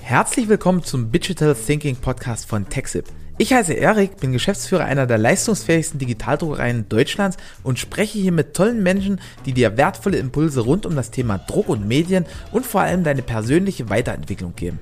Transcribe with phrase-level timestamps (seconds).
[0.00, 3.04] Herzlich willkommen zum Digital Thinking Podcast von TechSip.
[3.36, 8.82] Ich heiße Erik, bin Geschäftsführer einer der leistungsfähigsten Digitaldruckereien Deutschlands und spreche hier mit tollen
[8.82, 13.04] Menschen, die dir wertvolle Impulse rund um das Thema Druck und Medien und vor allem
[13.04, 14.80] deine persönliche Weiterentwicklung geben.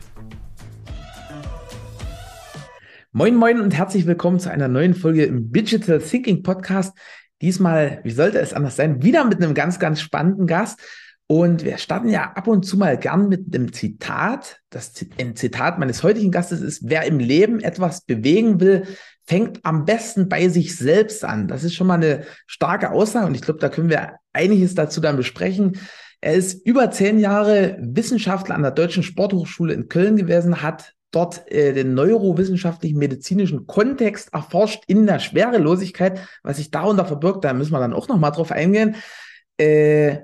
[3.13, 6.97] Moin moin und herzlich willkommen zu einer neuen Folge im Digital Thinking Podcast.
[7.43, 10.81] Diesmal, wie sollte es anders sein, wieder mit einem ganz, ganz spannenden Gast.
[11.29, 14.61] Und wir starten ja ab und zu mal gern mit einem Zitat.
[14.71, 18.85] Das ein Zitat meines heutigen Gastes ist, wer im Leben etwas bewegen will,
[19.25, 21.49] fängt am besten bei sich selbst an.
[21.49, 25.01] Das ist schon mal eine starke Aussage und ich glaube, da können wir einiges dazu
[25.01, 25.81] dann besprechen.
[26.21, 31.51] Er ist über zehn Jahre Wissenschaftler an der Deutschen Sporthochschule in Köln gewesen, hat dort
[31.51, 36.21] äh, den neurowissenschaftlichen medizinischen Kontext erforscht in der Schwerelosigkeit.
[36.45, 38.95] Was sich darunter verbirgt, da müssen wir dann auch noch mal drauf eingehen.
[39.57, 40.19] Äh,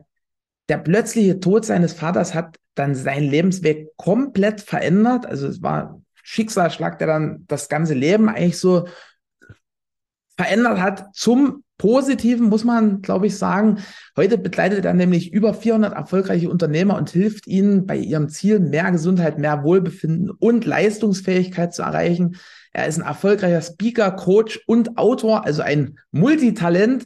[0.73, 5.27] der plötzliche Tod seines Vaters hat dann seinen Lebensweg komplett verändert.
[5.27, 8.89] Also es war Schicksalsschlag, der dann das ganze Leben eigentlich so
[10.35, 13.81] verändert hat zum Positiven, muss man, glaube ich, sagen.
[14.17, 18.91] Heute begleitet er nämlich über 400 erfolgreiche Unternehmer und hilft ihnen bei ihrem Ziel, mehr
[18.93, 22.37] Gesundheit, mehr Wohlbefinden und Leistungsfähigkeit zu erreichen.
[22.73, 27.05] Er ist ein erfolgreicher Speaker, Coach und Autor, also ein Multitalent,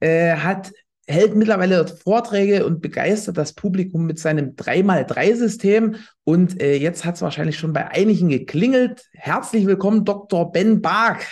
[0.00, 0.72] äh, hat
[1.06, 5.96] hält mittlerweile Vorträge und begeistert das Publikum mit seinem 3x3-System.
[6.24, 9.08] Und äh, jetzt hat es wahrscheinlich schon bei einigen geklingelt.
[9.12, 10.50] Herzlich willkommen, Dr.
[10.50, 11.26] Ben Bark.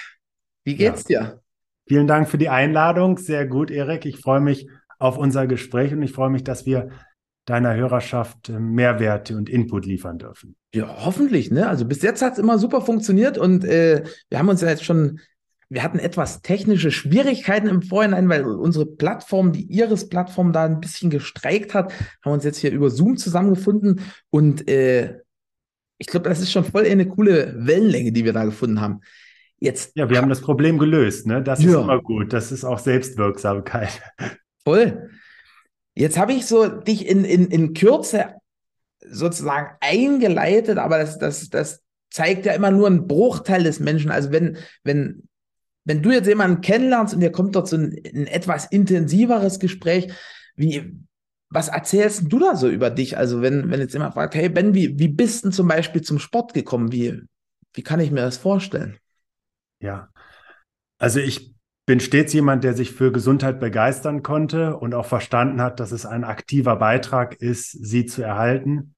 [0.64, 1.20] Wie geht's ja.
[1.20, 1.40] dir?
[1.86, 3.18] Vielen Dank für die Einladung.
[3.18, 4.06] Sehr gut, Erik.
[4.06, 6.90] Ich freue mich auf unser Gespräch und ich freue mich, dass wir
[7.44, 10.56] deiner Hörerschaft äh, Mehrwerte und Input liefern dürfen.
[10.74, 11.50] Ja, hoffentlich.
[11.50, 11.68] Ne?
[11.68, 14.84] Also bis jetzt hat es immer super funktioniert und äh, wir haben uns ja jetzt
[14.84, 15.18] schon
[15.72, 21.08] wir hatten etwas technische Schwierigkeiten im Vorhinein, weil unsere Plattform, die Iris-Plattform, da ein bisschen
[21.08, 21.94] gestreikt hat.
[22.22, 25.20] Haben uns jetzt hier über Zoom zusammengefunden und äh,
[25.96, 29.00] ich glaube, das ist schon voll eine coole Wellenlänge, die wir da gefunden haben.
[29.58, 31.42] Jetzt, ja, wir haben das Problem gelöst, ne?
[31.42, 31.70] Das ja.
[31.70, 32.32] ist immer gut.
[32.32, 34.02] Das ist auch Selbstwirksamkeit.
[34.64, 35.10] Voll.
[35.94, 38.34] Jetzt habe ich so dich in, in, in Kürze
[39.08, 44.10] sozusagen eingeleitet, aber das, das, das zeigt ja immer nur einen Bruchteil des Menschen.
[44.10, 45.28] Also wenn, wenn
[45.84, 50.12] wenn du jetzt jemanden kennenlernst und dir kommt dort so ein, ein etwas intensiveres Gespräch,
[50.54, 50.96] wie,
[51.50, 53.18] was erzählst du da so über dich?
[53.18, 56.18] Also, wenn, wenn jetzt jemand fragt, hey Ben, wie, wie bist du zum Beispiel zum
[56.18, 56.92] Sport gekommen?
[56.92, 57.20] Wie,
[57.74, 58.98] wie kann ich mir das vorstellen?
[59.80, 60.08] Ja,
[60.98, 61.54] also ich
[61.84, 66.06] bin stets jemand, der sich für Gesundheit begeistern konnte und auch verstanden hat, dass es
[66.06, 68.94] ein aktiver Beitrag ist, sie zu erhalten.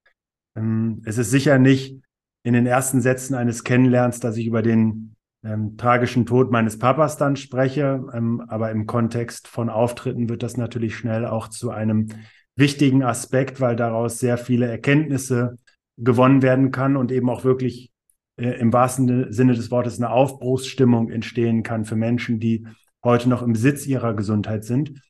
[0.56, 1.99] Ähm, es ist sicher nicht
[2.43, 5.13] in den ersten Sätzen eines Kennenlernens, dass ich über den
[5.44, 8.05] ähm, tragischen Tod meines Papas dann spreche.
[8.12, 12.09] Ähm, aber im Kontext von Auftritten wird das natürlich schnell auch zu einem
[12.56, 15.59] wichtigen Aspekt, weil daraus sehr viele Erkenntnisse
[15.97, 17.91] gewonnen werden kann und eben auch wirklich
[18.37, 22.66] äh, im wahrsten Sinne des Wortes eine Aufbruchsstimmung entstehen kann für Menschen, die
[23.04, 25.00] heute noch im Besitz ihrer Gesundheit sind.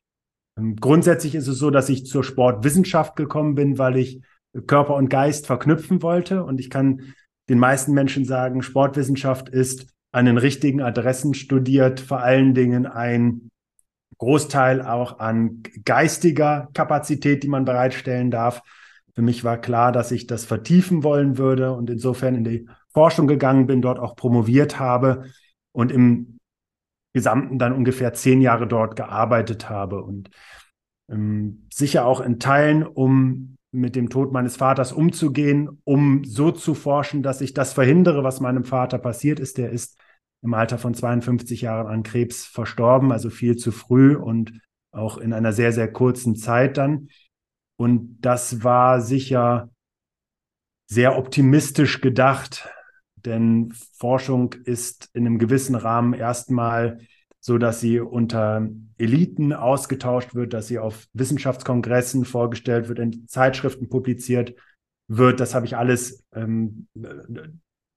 [0.57, 4.21] Ähm, grundsätzlich ist es so, dass ich zur Sportwissenschaft gekommen bin, weil ich
[4.67, 6.43] Körper und Geist verknüpfen wollte.
[6.43, 7.13] Und ich kann
[7.49, 13.49] den meisten Menschen sagen, Sportwissenschaft ist an den richtigen Adressen studiert, vor allen Dingen ein
[14.17, 18.61] Großteil auch an geistiger Kapazität, die man bereitstellen darf.
[19.13, 23.27] Für mich war klar, dass ich das vertiefen wollen würde und insofern in die Forschung
[23.27, 25.25] gegangen bin, dort auch promoviert habe
[25.73, 26.37] und im
[27.13, 30.29] Gesamten dann ungefähr zehn Jahre dort gearbeitet habe und
[31.11, 36.73] ähm, sicher auch in Teilen, um mit dem Tod meines Vaters umzugehen, um so zu
[36.73, 39.57] forschen, dass ich das verhindere, was meinem Vater passiert ist.
[39.57, 39.99] Der ist
[40.41, 44.53] im Alter von 52 Jahren an Krebs verstorben, also viel zu früh und
[44.91, 47.09] auch in einer sehr, sehr kurzen Zeit dann.
[47.77, 49.69] Und das war sicher
[50.87, 52.69] sehr optimistisch gedacht,
[53.15, 56.99] denn Forschung ist in einem gewissen Rahmen erstmal
[57.45, 58.67] so, dass sie unter
[58.97, 64.55] Eliten ausgetauscht wird, dass sie auf Wissenschaftskongressen vorgestellt wird, in Zeitschriften publiziert
[65.07, 65.39] wird.
[65.39, 66.87] Das habe ich alles ähm,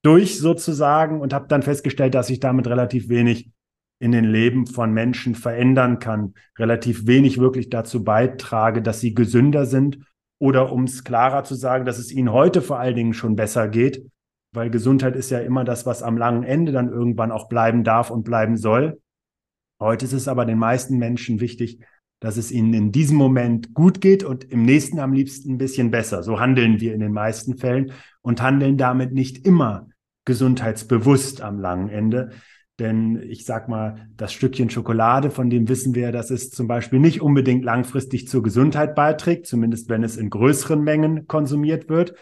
[0.03, 3.51] durch sozusagen und habe dann festgestellt, dass ich damit relativ wenig
[3.99, 9.65] in den Leben von Menschen verändern kann, relativ wenig wirklich dazu beitrage, dass sie gesünder
[9.65, 9.99] sind
[10.39, 13.69] oder um es klarer zu sagen, dass es ihnen heute vor allen Dingen schon besser
[13.69, 14.05] geht,
[14.53, 18.11] weil Gesundheit ist ja immer das, was am langen Ende dann irgendwann auch bleiben darf
[18.11, 19.01] und bleiben soll.
[19.81, 21.81] Heute ist es aber den meisten Menschen wichtig,
[22.21, 25.93] dass es ihnen in diesem Moment gut geht und im nächsten am liebsten ein bisschen
[25.93, 26.25] besser.
[26.25, 29.89] So handeln wir in den meisten Fällen und handeln damit nicht immer
[30.25, 32.31] gesundheitsbewusst am langen Ende.
[32.81, 36.99] Denn ich sag mal, das Stückchen Schokolade, von dem wissen wir, dass es zum Beispiel
[36.99, 42.15] nicht unbedingt langfristig zur Gesundheit beiträgt, zumindest wenn es in größeren Mengen konsumiert wird.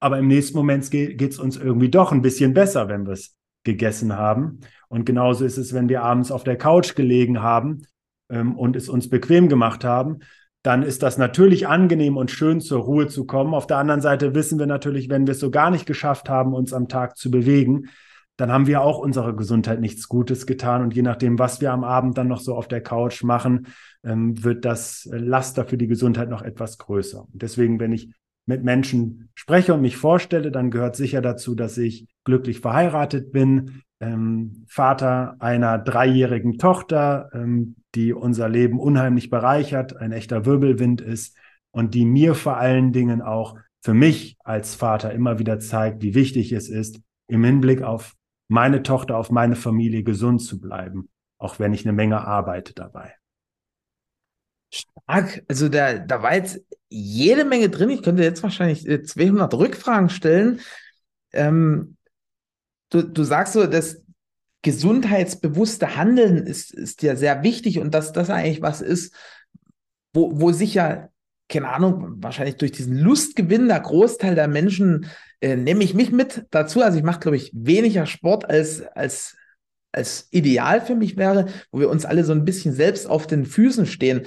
[0.00, 3.34] aber im nächsten Moment geht es uns irgendwie doch ein bisschen besser, wenn wir es
[3.68, 4.60] gegessen haben.
[4.88, 7.86] Und genauso ist es, wenn wir abends auf der Couch gelegen haben
[8.30, 10.20] ähm, und es uns bequem gemacht haben,
[10.62, 13.54] dann ist das natürlich angenehm und schön zur Ruhe zu kommen.
[13.54, 16.54] Auf der anderen Seite wissen wir natürlich, wenn wir es so gar nicht geschafft haben,
[16.54, 17.90] uns am Tag zu bewegen,
[18.38, 20.82] dann haben wir auch unserer Gesundheit nichts Gutes getan.
[20.82, 23.66] Und je nachdem, was wir am Abend dann noch so auf der Couch machen,
[24.02, 27.26] ähm, wird das Laster für die Gesundheit noch etwas größer.
[27.32, 28.12] Deswegen, wenn ich
[28.48, 33.82] mit Menschen spreche und mich vorstelle, dann gehört sicher dazu, dass ich glücklich verheiratet bin,
[34.00, 41.36] ähm, Vater einer dreijährigen Tochter, ähm, die unser Leben unheimlich bereichert, ein echter Wirbelwind ist
[41.70, 46.14] und die mir vor allen Dingen auch für mich als Vater immer wieder zeigt, wie
[46.14, 48.14] wichtig es ist, im Hinblick auf
[48.48, 53.14] meine Tochter, auf meine Familie gesund zu bleiben, auch wenn ich eine Menge arbeite dabei.
[54.72, 55.44] Stark.
[55.48, 57.90] Also da, da war jetzt jede Menge drin.
[57.90, 60.60] Ich könnte jetzt wahrscheinlich 200 äh, Rückfragen stellen.
[61.32, 61.96] Ähm,
[62.90, 64.02] du, du sagst so, das
[64.62, 69.14] gesundheitsbewusste Handeln ist, ist ja sehr wichtig und dass das eigentlich was ist,
[70.12, 71.08] wo, wo sich ja,
[71.48, 75.06] keine Ahnung, wahrscheinlich durch diesen Lustgewinn der Großteil der Menschen,
[75.40, 76.82] äh, nehme ich mich mit dazu.
[76.82, 79.36] Also ich mache, glaube ich, weniger Sport als, als,
[79.92, 83.46] als ideal für mich wäre, wo wir uns alle so ein bisschen selbst auf den
[83.46, 84.26] Füßen stehen.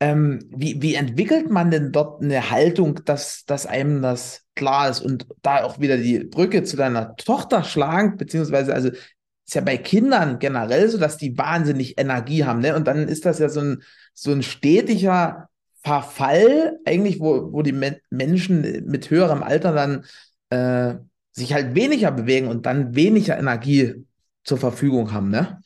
[0.00, 5.00] Ähm, wie, wie entwickelt man denn dort eine Haltung, dass, dass einem das klar ist
[5.00, 9.78] und da auch wieder die Brücke zu deiner Tochter schlagen, beziehungsweise, also ist ja bei
[9.78, 12.76] Kindern generell so, dass die wahnsinnig Energie haben, ne?
[12.76, 15.48] Und dann ist das ja so ein, so ein stetiger
[15.82, 20.04] Verfall, eigentlich, wo, wo die Men Menschen mit höherem Alter dann
[20.50, 20.98] äh,
[21.32, 24.04] sich halt weniger bewegen und dann weniger Energie
[24.44, 25.62] zur Verfügung haben, ne?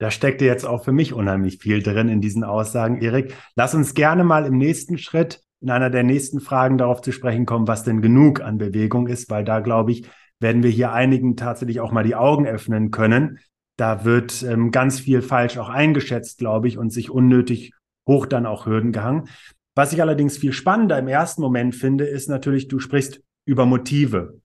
[0.00, 3.34] Da steckt jetzt auch für mich unheimlich viel drin in diesen Aussagen, Erik.
[3.54, 7.44] Lass uns gerne mal im nächsten Schritt, in einer der nächsten Fragen darauf zu sprechen
[7.44, 10.08] kommen, was denn genug an Bewegung ist, weil da, glaube ich,
[10.40, 13.40] werden wir hier einigen tatsächlich auch mal die Augen öffnen können.
[13.76, 17.74] Da wird ähm, ganz viel falsch auch eingeschätzt, glaube ich, und sich unnötig
[18.08, 19.28] hoch dann auch Hürden gehangen.
[19.74, 24.40] Was ich allerdings viel spannender im ersten Moment finde, ist natürlich, du sprichst über Motive.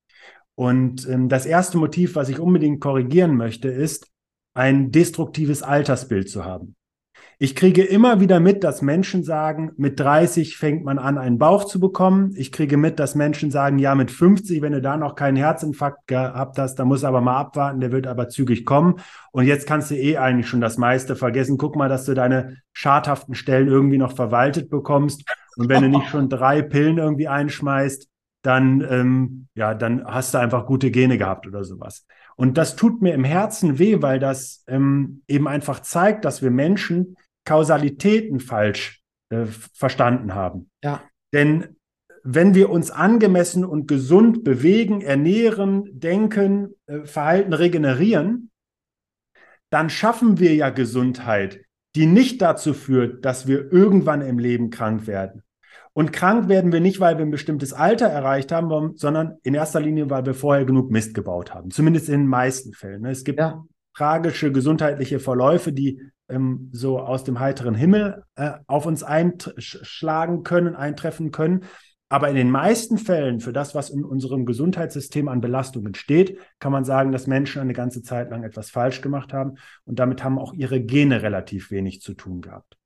[0.55, 4.11] Und ähm, das erste Motiv, was ich unbedingt korrigieren möchte, ist,
[4.55, 6.75] ein destruktives Altersbild zu haben.
[7.37, 11.65] Ich kriege immer wieder mit, dass Menschen sagen, mit 30 fängt man an, einen Bauch
[11.65, 12.33] zu bekommen.
[12.37, 16.07] Ich kriege mit, dass Menschen sagen, ja, mit 50, wenn du da noch keinen Herzinfarkt
[16.07, 19.01] gehabt hast, da muss aber mal abwarten, der wird aber zügig kommen.
[19.33, 21.57] Und jetzt kannst du eh eigentlich schon das meiste vergessen.
[21.57, 25.29] Guck mal, dass du deine schadhaften Stellen irgendwie noch verwaltet bekommst.
[25.57, 28.07] Und wenn du nicht schon drei Pillen irgendwie einschmeißt,
[28.43, 32.05] dann, ähm, ja, dann hast du einfach gute Gene gehabt oder sowas.
[32.35, 36.51] Und das tut mir im Herzen weh, weil das ähm, eben einfach zeigt, dass wir
[36.51, 37.15] Menschen
[37.45, 40.69] Kausalitäten falsch äh, verstanden haben.
[40.83, 41.03] Ja.
[41.33, 41.77] Denn
[42.23, 48.49] wenn wir uns angemessen und gesund bewegen, ernähren, denken, äh, Verhalten regenerieren,
[49.69, 51.61] dann schaffen wir ja Gesundheit,
[51.95, 55.43] die nicht dazu führt, dass wir irgendwann im Leben krank werden.
[55.97, 59.79] Und krank werden wir nicht, weil wir ein bestimmtes Alter erreicht haben, sondern in erster
[59.79, 61.71] Linie, weil wir vorher genug Mist gebaut haben.
[61.71, 63.03] Zumindest in den meisten Fällen.
[63.03, 63.11] Ne?
[63.11, 63.63] Es gibt ja.
[63.95, 70.75] tragische gesundheitliche Verläufe, die ähm, so aus dem heiteren Himmel äh, auf uns einschlagen können,
[70.75, 71.63] eintreffen können.
[72.09, 76.73] Aber in den meisten Fällen, für das, was in unserem Gesundheitssystem an Belastung entsteht, kann
[76.73, 79.53] man sagen, dass Menschen eine ganze Zeit lang etwas falsch gemacht haben.
[79.85, 82.77] Und damit haben auch ihre Gene relativ wenig zu tun gehabt.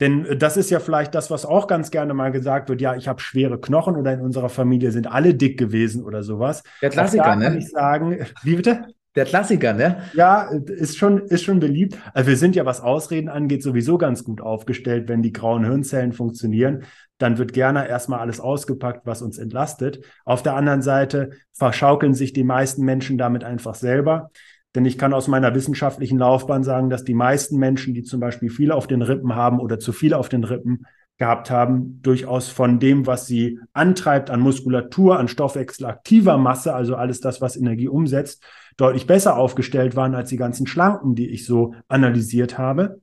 [0.00, 2.80] Denn äh, das ist ja vielleicht das, was auch ganz gerne mal gesagt wird.
[2.80, 6.62] Ja, ich habe schwere Knochen oder in unserer Familie sind alle dick gewesen oder sowas.
[6.82, 7.44] Der Klassiker, da ne?
[7.44, 8.86] Kann ich sagen, wie bitte?
[9.14, 10.02] Der Klassiker, ne?
[10.14, 11.96] Ja, ist schon, ist schon beliebt.
[12.14, 15.08] Also wir sind ja, was Ausreden angeht, sowieso ganz gut aufgestellt.
[15.08, 16.82] Wenn die grauen Hirnzellen funktionieren,
[17.18, 20.04] dann wird gerne erstmal alles ausgepackt, was uns entlastet.
[20.24, 24.32] Auf der anderen Seite verschaukeln sich die meisten Menschen damit einfach selber.
[24.74, 28.50] Denn ich kann aus meiner wissenschaftlichen Laufbahn sagen, dass die meisten Menschen, die zum Beispiel
[28.50, 32.80] viel auf den Rippen haben oder zu viel auf den Rippen gehabt haben, durchaus von
[32.80, 38.42] dem, was sie antreibt an Muskulatur, an stoffwechselaktiver Masse, also alles das, was Energie umsetzt,
[38.76, 43.00] deutlich besser aufgestellt waren als die ganzen Schlanken, die ich so analysiert habe.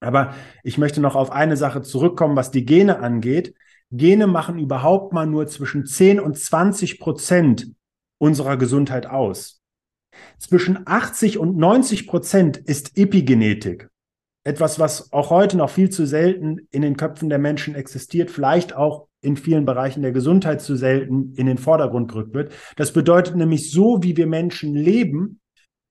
[0.00, 3.54] Aber ich möchte noch auf eine Sache zurückkommen, was die Gene angeht.
[3.90, 7.70] Gene machen überhaupt mal nur zwischen 10 und 20 Prozent
[8.18, 9.61] unserer Gesundheit aus.
[10.38, 13.88] Zwischen 80 und 90 Prozent ist Epigenetik.
[14.44, 18.74] Etwas, was auch heute noch viel zu selten in den Köpfen der Menschen existiert, vielleicht
[18.74, 22.52] auch in vielen Bereichen der Gesundheit zu selten in den Vordergrund gerückt wird.
[22.76, 25.40] Das bedeutet nämlich, so wie wir Menschen leben,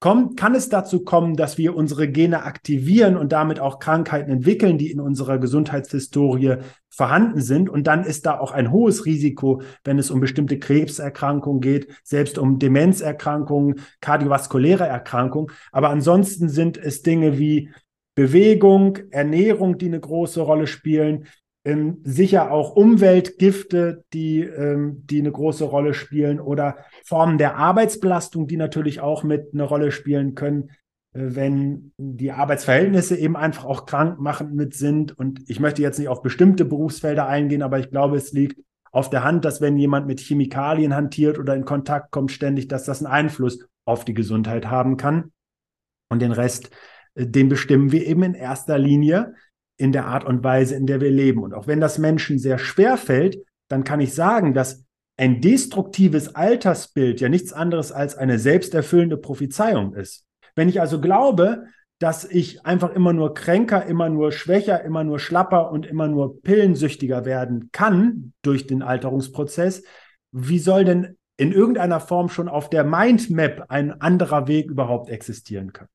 [0.02, 4.80] kommt, kann es dazu kommen, dass wir unsere Gene aktivieren und damit auch Krankheiten entwickeln,
[4.80, 6.58] die in unserer Gesundheitshistorie
[6.90, 7.70] vorhanden sind.
[7.70, 12.40] Und dann ist da auch ein hohes Risiko, wenn es um bestimmte Krebserkrankungen geht, selbst
[12.40, 15.52] um Demenzerkrankungen, kardiovaskuläre Erkrankungen.
[15.72, 17.70] Aber ansonsten sind es Dinge wie
[18.16, 21.28] Bewegung, Ernährung, die eine große Rolle spielen,
[21.64, 28.48] ähm, sicher auch Umweltgifte, die, ähm, die eine große Rolle spielen oder Formen der Arbeitsbelastung,
[28.48, 30.72] die natürlich auch mit eine Rolle spielen können,
[31.14, 35.18] äh, wenn die Arbeitsverhältnisse eben einfach auch krankmachend mit sind.
[35.18, 38.60] Und ich möchte jetzt nicht auf bestimmte Berufsfelder eingehen, aber ich glaube, es liegt
[38.92, 42.86] auf der Hand, dass wenn jemand mit Chemikalien hantiert oder in Kontakt kommt ständig, dass
[42.86, 45.32] das einen Einfluss auf die Gesundheit haben kann.
[46.10, 46.72] Und den Rest,
[47.14, 49.36] äh, den bestimmen wir eben in erster Linie
[49.82, 51.42] in der Art und Weise, in der wir leben.
[51.42, 54.86] Und auch wenn das Menschen sehr schwer fällt, dann kann ich sagen, dass
[55.18, 60.26] ein destruktives Altersbild ja nichts anderes als eine selbsterfüllende Prophezeiung ist.
[60.56, 61.66] Wenn ich also glaube,
[61.98, 66.42] dass ich einfach immer nur kränker, immer nur schwächer, immer nur schlapper und immer nur
[66.42, 69.84] pillensüchtiger werden kann durch den Alterungsprozess,
[70.32, 75.74] wie soll denn in irgendeiner Form schon auf der Mindmap ein anderer Weg überhaupt existieren
[75.74, 75.90] können?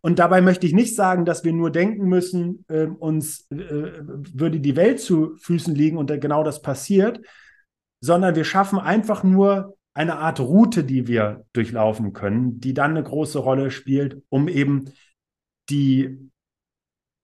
[0.00, 3.56] Und dabei möchte ich nicht sagen, dass wir nur denken müssen, äh, uns äh,
[4.00, 7.20] würde die Welt zu Füßen liegen und genau das passiert,
[8.00, 13.02] sondern wir schaffen einfach nur eine Art Route, die wir durchlaufen können, die dann eine
[13.02, 14.92] große Rolle spielt, um eben
[15.70, 16.30] die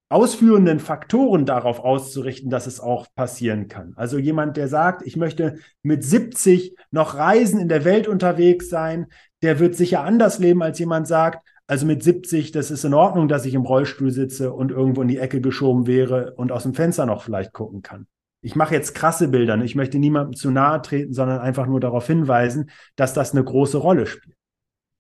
[0.08, 3.94] ausführenden Faktoren darauf auszurichten, dass es auch passieren kann.
[3.96, 9.06] Also jemand, der sagt, ich möchte mit 70 noch reisen, in der Welt unterwegs sein,
[9.42, 13.28] der wird sicher anders leben, als jemand sagt, also mit 70, das ist in Ordnung,
[13.28, 16.74] dass ich im Rollstuhl sitze und irgendwo in die Ecke geschoben wäre und aus dem
[16.74, 18.06] Fenster noch vielleicht gucken kann.
[18.42, 19.56] Ich mache jetzt krasse Bilder.
[19.62, 23.78] Ich möchte niemandem zu nahe treten, sondern einfach nur darauf hinweisen, dass das eine große
[23.78, 24.36] Rolle spielt.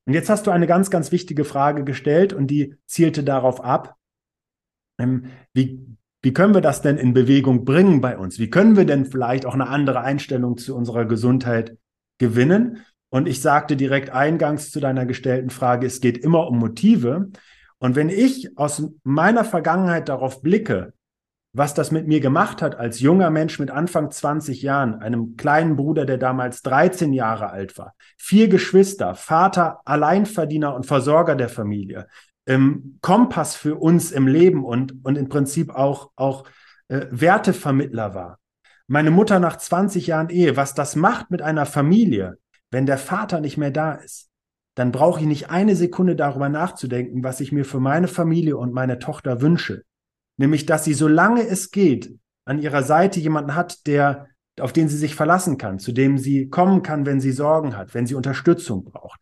[0.06, 3.96] Und jetzt hast du eine ganz, ganz wichtige Frage gestellt und die zielte darauf ab,
[4.98, 5.86] ähm, wie,
[6.22, 8.38] wie können wir das denn in Bewegung bringen bei uns?
[8.38, 11.76] Wie können wir denn vielleicht auch eine andere Einstellung zu unserer Gesundheit
[12.18, 12.84] gewinnen?
[13.14, 17.30] Und ich sagte direkt eingangs zu deiner gestellten Frage, es geht immer um Motive.
[17.78, 20.94] Und wenn ich aus meiner Vergangenheit darauf blicke,
[21.52, 25.76] was das mit mir gemacht hat als junger Mensch mit Anfang 20 Jahren, einem kleinen
[25.76, 32.08] Bruder, der damals 13 Jahre alt war, vier Geschwister, Vater, Alleinverdiener und Versorger der Familie,
[32.46, 36.48] ähm, Kompass für uns im Leben und, und im Prinzip auch, auch
[36.88, 38.40] äh, Wertevermittler war.
[38.88, 42.38] Meine Mutter nach 20 Jahren Ehe, was das macht mit einer Familie,
[42.74, 44.30] wenn der Vater nicht mehr da ist,
[44.74, 48.72] dann brauche ich nicht eine Sekunde darüber nachzudenken, was ich mir für meine Familie und
[48.72, 49.84] meine Tochter wünsche.
[50.36, 54.26] Nämlich, dass sie, solange es geht, an ihrer Seite jemanden hat, der,
[54.58, 57.94] auf den sie sich verlassen kann, zu dem sie kommen kann, wenn sie Sorgen hat,
[57.94, 59.20] wenn sie Unterstützung braucht.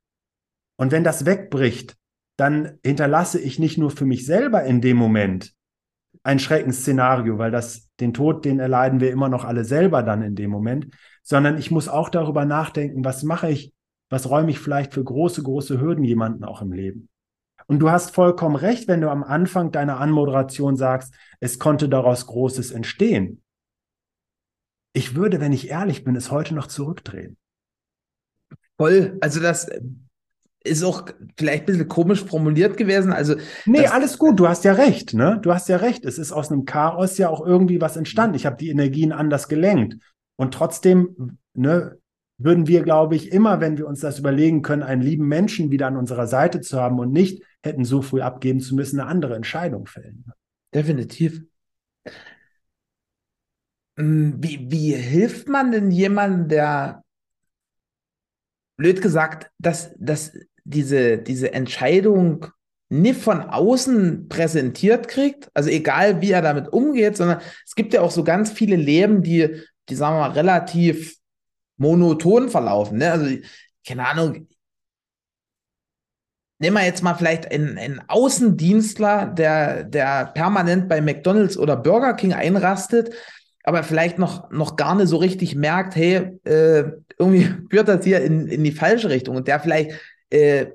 [0.78, 1.94] Und wenn das wegbricht,
[2.38, 5.52] dann hinterlasse ich nicht nur für mich selber in dem Moment
[6.22, 10.36] ein Schreckensszenario, weil das, den Tod, den erleiden wir immer noch alle selber dann in
[10.36, 10.88] dem Moment,
[11.22, 13.72] sondern ich muss auch darüber nachdenken, was mache ich,
[14.10, 17.08] was räume ich vielleicht für große, große Hürden jemanden auch im Leben.
[17.66, 22.26] Und du hast vollkommen recht, wenn du am Anfang deiner Anmoderation sagst, es konnte daraus
[22.26, 23.42] Großes entstehen.
[24.92, 27.38] Ich würde, wenn ich ehrlich bin, es heute noch zurückdrehen.
[28.76, 29.16] Voll.
[29.20, 29.70] Also das
[30.64, 33.12] ist auch vielleicht ein bisschen komisch formuliert gewesen.
[33.12, 34.38] Also nee, alles gut.
[34.38, 35.14] Du hast ja recht.
[35.14, 35.38] Ne?
[35.42, 36.04] Du hast ja recht.
[36.04, 38.36] Es ist aus einem Chaos ja auch irgendwie was entstanden.
[38.36, 39.96] Ich habe die Energien anders gelenkt.
[40.36, 41.98] Und trotzdem ne,
[42.38, 45.86] würden wir, glaube ich, immer, wenn wir uns das überlegen können, einen lieben Menschen wieder
[45.86, 49.36] an unserer Seite zu haben und nicht hätten so früh abgeben zu müssen, eine andere
[49.36, 50.24] Entscheidung fällen.
[50.74, 51.42] Definitiv.
[53.96, 57.02] Hm, wie, wie hilft man denn jemandem, der,
[58.76, 60.32] blöd gesagt, dass, dass
[60.64, 62.46] diese, diese Entscheidung
[62.88, 68.02] nicht von außen präsentiert kriegt, also egal wie er damit umgeht, sondern es gibt ja
[68.02, 71.16] auch so ganz viele Leben, die die sagen wir mal, relativ
[71.76, 72.98] monoton verlaufen.
[72.98, 73.10] Ne?
[73.10, 73.36] Also,
[73.86, 74.48] keine Ahnung,
[76.58, 82.14] nehmen wir jetzt mal vielleicht einen, einen Außendienstler, der, der permanent bei McDonalds oder Burger
[82.14, 83.12] King einrastet,
[83.64, 86.84] aber vielleicht noch, noch gar nicht so richtig merkt, hey, äh,
[87.18, 89.92] irgendwie führt das hier in, in die falsche Richtung und der vielleicht
[90.30, 90.66] äh,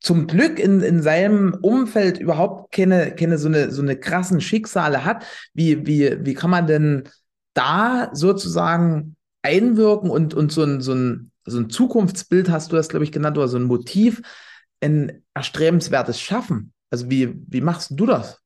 [0.00, 5.04] zum Glück in, in seinem Umfeld überhaupt keine, keine so eine, so eine krassen Schicksale
[5.04, 5.24] hat.
[5.52, 7.08] Wie, wie, wie kann man denn
[7.56, 12.88] da sozusagen einwirken und, und so, ein, so, ein, so ein Zukunftsbild hast du das,
[12.88, 14.22] glaube ich, genannt, oder so ein Motiv,
[14.80, 16.72] ein erstrebenswertes Schaffen.
[16.90, 18.40] Also wie, wie machst du das?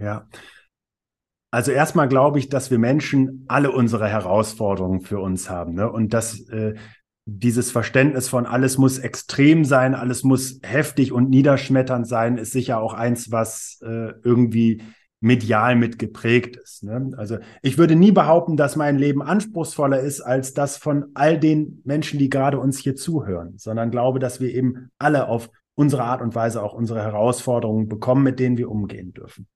[0.00, 0.28] Ja.
[1.50, 5.74] Also erstmal glaube ich, dass wir Menschen alle unsere Herausforderungen für uns haben.
[5.74, 5.90] Ne?
[5.90, 6.74] Und dass äh,
[7.26, 12.80] dieses Verständnis von alles muss extrem sein, alles muss heftig und niederschmetternd sein, ist sicher
[12.80, 14.82] auch eins, was äh, irgendwie
[15.24, 16.82] medial mit geprägt ist.
[16.82, 17.12] Ne?
[17.16, 21.80] Also ich würde nie behaupten, dass mein Leben anspruchsvoller ist als das von all den
[21.84, 26.20] Menschen, die gerade uns hier zuhören, sondern glaube, dass wir eben alle auf unsere Art
[26.20, 29.48] und Weise auch unsere Herausforderungen bekommen, mit denen wir umgehen dürfen.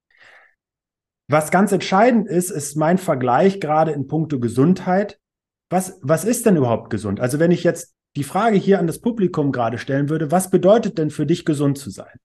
[1.28, 5.20] Was ganz entscheidend ist, ist mein Vergleich gerade in puncto Gesundheit.
[5.68, 7.20] Was, was ist denn überhaupt gesund?
[7.20, 10.96] Also wenn ich jetzt die Frage hier an das Publikum gerade stellen würde, was bedeutet
[10.96, 12.18] denn für dich gesund zu sein?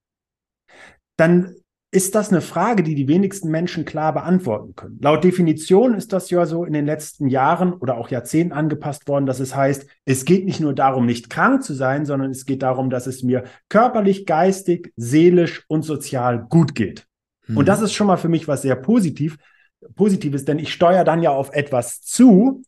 [1.18, 1.56] Dann
[1.94, 4.98] ist das eine Frage, die die wenigsten Menschen klar beantworten können.
[5.00, 9.26] Laut Definition ist das ja so in den letzten Jahren oder auch Jahrzehnten angepasst worden,
[9.26, 12.62] dass es heißt, es geht nicht nur darum, nicht krank zu sein, sondern es geht
[12.62, 17.06] darum, dass es mir körperlich, geistig, seelisch und sozial gut geht.
[17.46, 17.58] Mhm.
[17.58, 19.38] Und das ist schon mal für mich was sehr positiv,
[19.94, 22.62] Positives, denn ich steuere dann ja auf etwas zu,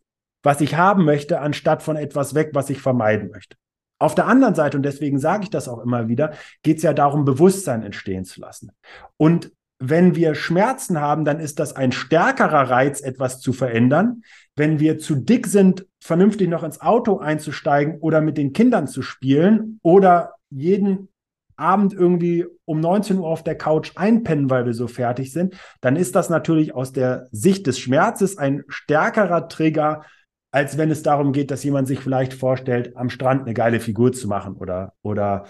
[0.45, 3.57] was ich haben möchte, anstatt von etwas weg, was ich vermeiden möchte.
[3.99, 6.93] Auf der anderen Seite, und deswegen sage ich das auch immer wieder, geht es ja
[6.93, 8.73] darum, Bewusstsein entstehen zu lassen.
[9.17, 14.23] Und wenn wir Schmerzen haben, dann ist das ein stärkerer Reiz, etwas zu verändern.
[14.55, 19.03] Wenn wir zu dick sind, vernünftig noch ins Auto einzusteigen oder mit den Kindern zu
[19.03, 21.09] spielen oder jeden
[21.57, 25.97] Abend irgendwie um 19 Uhr auf der Couch einpennen, weil wir so fertig sind, dann
[25.97, 30.05] ist das natürlich aus der Sicht des Schmerzes ein stärkerer Trigger,
[30.51, 34.13] als wenn es darum geht, dass jemand sich vielleicht vorstellt, am Strand eine geile Figur
[34.13, 35.47] zu machen oder, oder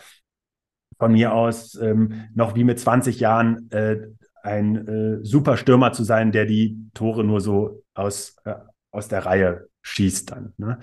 [0.99, 3.99] von mir aus ähm, noch wie mit 20 Jahren äh,
[4.43, 8.55] ein äh, super Stürmer zu sein, der die Tore nur so aus, äh,
[8.91, 10.55] aus der Reihe schießt dann.
[10.57, 10.79] Ne?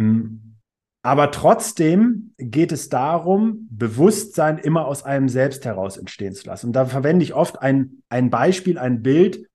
[0.00, 0.56] Hm.
[1.02, 6.68] Aber trotzdem geht es darum, Bewusstsein immer aus einem selbst heraus entstehen zu lassen.
[6.68, 9.46] Und da verwende ich oft ein, ein Beispiel, ein Bild,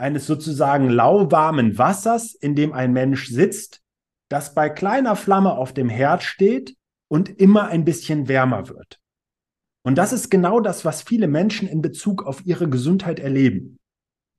[0.00, 3.82] eines sozusagen lauwarmen Wassers, in dem ein Mensch sitzt,
[4.28, 6.76] das bei kleiner Flamme auf dem Herd steht
[7.08, 8.98] und immer ein bisschen wärmer wird.
[9.82, 13.78] Und das ist genau das, was viele Menschen in Bezug auf ihre Gesundheit erleben.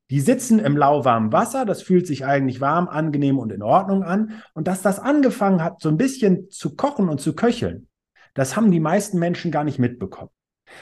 [0.10, 4.42] Die sitzen im lauwarmen Wasser, das fühlt sich eigentlich warm, angenehm und in Ordnung an.
[4.54, 7.88] Und dass das angefangen hat, so ein bisschen zu kochen und zu köcheln,
[8.34, 10.32] das haben die meisten Menschen gar nicht mitbekommen.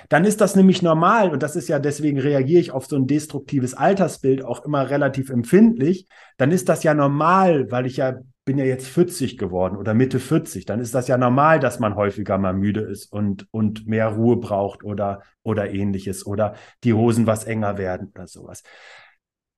[0.10, 3.08] Dann ist das nämlich normal und das ist ja deswegen reagiere ich auf so ein
[3.08, 6.08] destruktives Altersbild auch immer relativ empfindlich.
[6.38, 10.20] Dann ist das ja normal, weil ich ja bin ja jetzt 40 geworden oder Mitte
[10.20, 14.08] 40, dann ist das ja normal, dass man häufiger mal müde ist und, und mehr
[14.08, 18.64] Ruhe braucht oder, oder ähnliches oder die Hosen was enger werden oder sowas.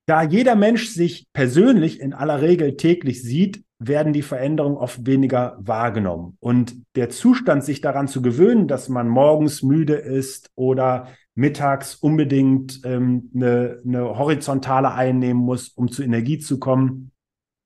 [0.08, 5.58] Da jeder Mensch sich persönlich in aller Regel täglich sieht, werden die Veränderungen oft weniger
[5.60, 6.38] wahrgenommen.
[6.40, 12.82] Und der Zustand, sich daran zu gewöhnen, dass man morgens müde ist oder mittags unbedingt
[12.84, 17.12] ähm, eine, eine horizontale einnehmen muss, um zu Energie zu kommen,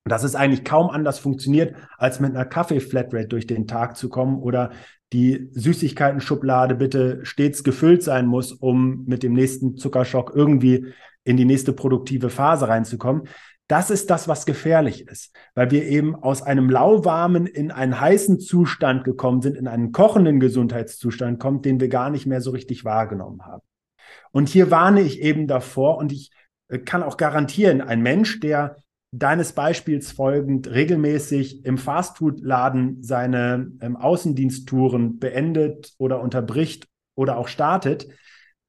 [0.05, 4.39] dass es eigentlich kaum anders funktioniert, als mit einer Kaffee-Flatrate durch den Tag zu kommen
[4.39, 4.71] oder
[5.11, 10.93] die Süßigkeiten-Schublade bitte stets gefüllt sein muss, um mit dem nächsten Zuckerschock irgendwie
[11.25, 13.23] in die nächste produktive Phase reinzukommen.
[13.67, 18.39] Das ist das, was gefährlich ist, weil wir eben aus einem lauwarmen in einen heißen
[18.39, 22.85] Zustand gekommen sind, in einen kochenden Gesundheitszustand kommt, den wir gar nicht mehr so richtig
[22.85, 23.63] wahrgenommen haben.
[24.31, 26.31] Und hier warne ich eben davor und ich
[26.67, 28.75] äh, kann auch garantieren, ein Mensch, der
[29.11, 38.07] deines Beispiels folgend regelmäßig im Fastfood-Laden seine ähm, Außendiensttouren beendet oder unterbricht oder auch startet,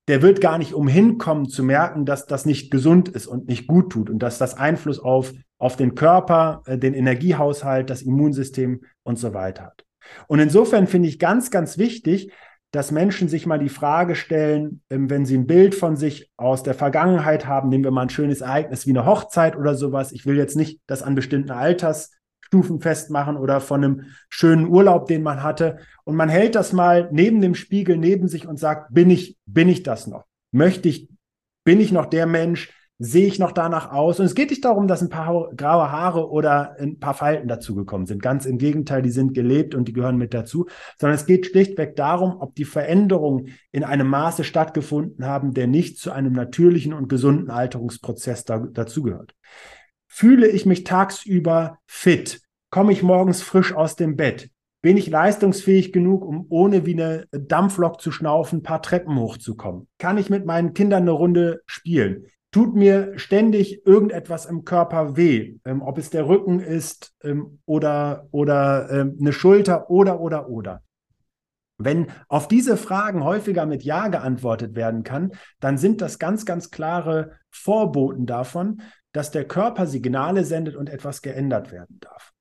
[0.08, 3.66] der wird gar nicht umhin kommen zu merken, dass das nicht gesund ist und nicht
[3.66, 8.82] gut tut und dass das Einfluss auf, auf den Körper, äh, den Energiehaushalt, das Immunsystem
[9.02, 9.84] und so weiter hat.
[10.28, 12.32] Und insofern finde ich ganz, ganz wichtig,
[12.70, 16.62] dass Menschen sich mal die Frage stellen, ähm, wenn sie ein Bild von sich aus
[16.62, 20.12] der Vergangenheit haben, nehmen wir mal ein schönes Ereignis wie eine Hochzeit oder sowas.
[20.12, 22.12] Ich will jetzt nicht das an bestimmten Alters
[22.46, 25.78] Stufen festmachen oder von einem schönen Urlaub, den man hatte.
[26.04, 29.68] Und man hält das mal neben dem Spiegel neben sich und sagt, bin ich, bin
[29.68, 30.26] ich das noch?
[30.52, 31.08] Möchte ich,
[31.64, 32.72] bin ich noch der Mensch?
[32.98, 34.20] Sehe ich noch danach aus?
[34.20, 38.06] Und es geht nicht darum, dass ein paar graue Haare oder ein paar Falten dazugekommen
[38.06, 38.22] sind.
[38.22, 40.66] Ganz im Gegenteil, die sind gelebt und die gehören mit dazu.
[40.98, 45.98] Sondern es geht schlichtweg darum, ob die Veränderungen in einem Maße stattgefunden haben, der nicht
[45.98, 49.34] zu einem natürlichen und gesunden Alterungsprozess da, dazugehört.
[50.18, 52.40] Fühle ich mich tagsüber fit?
[52.70, 54.48] Komme ich morgens frisch aus dem Bett?
[54.80, 59.88] Bin ich leistungsfähig genug, um ohne wie eine Dampflok zu schnaufen, ein paar Treppen hochzukommen?
[59.98, 62.28] Kann ich mit meinen Kindern eine Runde spielen?
[62.50, 65.58] Tut mir ständig irgendetwas im Körper weh?
[65.66, 70.82] Ähm, ob es der Rücken ist ähm, oder, oder ähm, eine Schulter oder, oder, oder.
[71.76, 76.70] Wenn auf diese Fragen häufiger mit Ja geantwortet werden kann, dann sind das ganz, ganz
[76.70, 78.80] klare Vorboten davon,
[79.16, 82.34] dass der Körper Signale sendet und etwas geändert werden darf.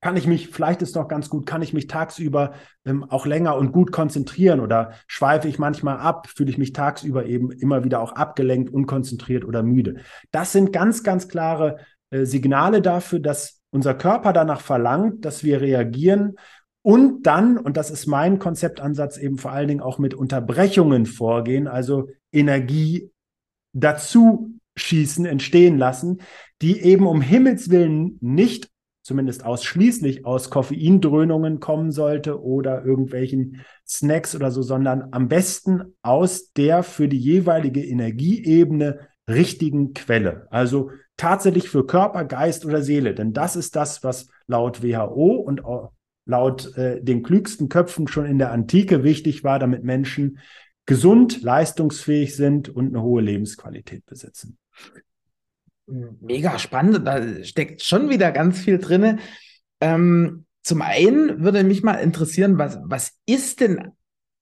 [0.00, 2.54] kann ich mich, vielleicht ist noch ganz gut, kann ich mich tagsüber
[2.84, 7.26] ähm, auch länger und gut konzentrieren oder schweife ich manchmal ab, fühle ich mich tagsüber
[7.26, 9.96] eben immer wieder auch abgelenkt, unkonzentriert oder müde.
[10.32, 11.78] Das sind ganz, ganz klare
[12.10, 16.34] äh, Signale dafür, dass unser Körper danach verlangt, dass wir reagieren
[16.82, 21.68] und dann, und das ist mein Konzeptansatz, eben vor allen Dingen auch mit Unterbrechungen vorgehen,
[21.68, 23.12] also Energie
[23.72, 26.22] dazu schießen, entstehen lassen,
[26.62, 28.70] die eben um Himmels Willen nicht
[29.08, 36.52] zumindest ausschließlich aus Koffeindröhnungen kommen sollte oder irgendwelchen Snacks oder so, sondern am besten aus
[36.52, 40.46] der für die jeweilige Energieebene richtigen Quelle.
[40.50, 43.14] Also tatsächlich für Körper, Geist oder Seele.
[43.14, 45.62] Denn das ist das, was laut WHO und
[46.26, 50.38] laut äh, den klügsten Köpfen schon in der Antike wichtig war, damit Menschen
[50.84, 54.58] gesund, leistungsfähig sind und eine hohe Lebensqualität besitzen.
[55.86, 59.20] Mega spannend, da steckt schon wieder ganz viel drin.
[59.80, 63.92] Ähm, zum einen würde mich mal interessieren, was, was ist denn,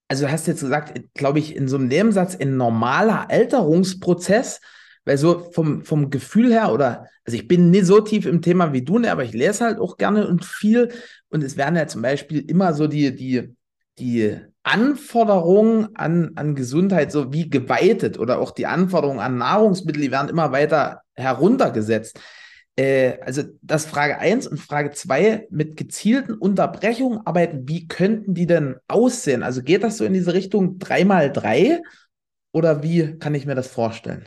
[0.09, 4.61] also du hast jetzt gesagt, glaube ich, in so einem Nebensatz ein normaler Alterungsprozess,
[5.05, 8.73] weil so vom, vom Gefühl her oder, also ich bin nicht so tief im Thema
[8.73, 10.93] wie du, ne, aber ich lese halt auch gerne und viel
[11.29, 13.55] und es werden ja zum Beispiel immer so die, die,
[14.01, 14.37] die
[14.67, 20.29] Anforderungen an, an Gesundheit so wie geweitet oder auch die Anforderungen an Nahrungsmittel, die werden
[20.29, 22.19] immer weiter heruntergesetzt.
[22.75, 28.47] Äh, also das Frage 1 und Frage 2 mit gezielten Unterbrechungen arbeiten, wie könnten die
[28.47, 29.45] denn aussehen?
[29.45, 31.81] Also geht das so in diese Richtung 3x3
[32.51, 34.27] oder wie kann ich mir das vorstellen?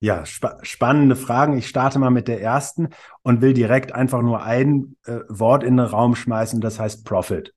[0.00, 1.58] Ja, spa spannende Fragen.
[1.58, 2.88] Ich starte mal mit der ersten
[3.22, 7.52] und will direkt einfach nur ein äh, Wort in den Raum schmeißen, das heißt Profit.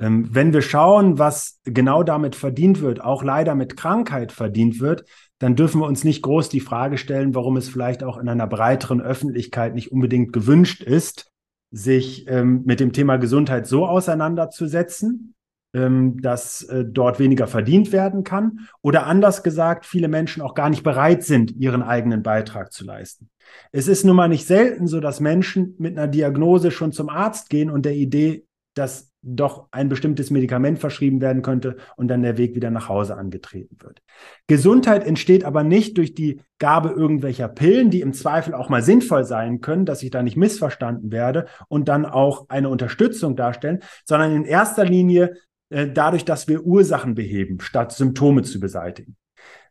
[0.00, 5.04] Ähm, wenn wir schauen, was genau damit verdient wird, auch leider mit Krankheit verdient wird,
[5.38, 8.46] dann dürfen wir uns nicht groß die Frage stellen, warum es vielleicht auch in einer
[8.46, 11.30] breiteren Öffentlichkeit nicht unbedingt gewünscht ist,
[11.70, 15.34] sich ähm, mit dem Thema Gesundheit so auseinanderzusetzen,
[15.74, 18.68] ähm, dass äh, dort weniger verdient werden kann.
[18.80, 23.28] Oder anders gesagt, viele Menschen auch gar nicht bereit sind, ihren eigenen Beitrag zu leisten.
[23.70, 27.50] Es ist nun mal nicht selten so, dass Menschen mit einer Diagnose schon zum Arzt
[27.50, 32.38] gehen und der Idee, dass doch ein bestimmtes Medikament verschrieben werden könnte und dann der
[32.38, 34.02] Weg wieder nach Hause angetreten wird.
[34.46, 39.24] Gesundheit entsteht aber nicht durch die Gabe irgendwelcher Pillen, die im Zweifel auch mal sinnvoll
[39.24, 44.34] sein können, dass ich da nicht missverstanden werde und dann auch eine Unterstützung darstellen, sondern
[44.34, 45.34] in erster Linie
[45.70, 49.16] äh, dadurch, dass wir Ursachen beheben, statt Symptome zu beseitigen.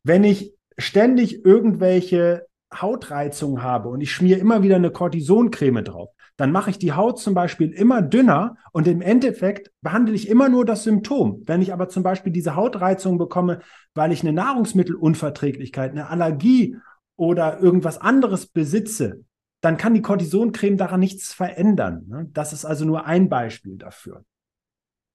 [0.03, 6.51] Wenn ich ständig irgendwelche Hautreizungen habe und ich schmiere immer wieder eine Cortisoncreme drauf, dann
[6.51, 10.65] mache ich die Haut zum Beispiel immer dünner und im Endeffekt behandle ich immer nur
[10.65, 11.43] das Symptom.
[11.45, 13.59] Wenn ich aber zum Beispiel diese Hautreizung bekomme,
[13.95, 16.77] weil ich eine Nahrungsmittelunverträglichkeit, eine Allergie
[17.15, 19.23] oder irgendwas anderes besitze,
[19.61, 22.05] dann kann die Cortisoncreme daran nichts verändern.
[22.07, 22.29] Ne?
[22.31, 24.23] Das ist also nur ein Beispiel dafür.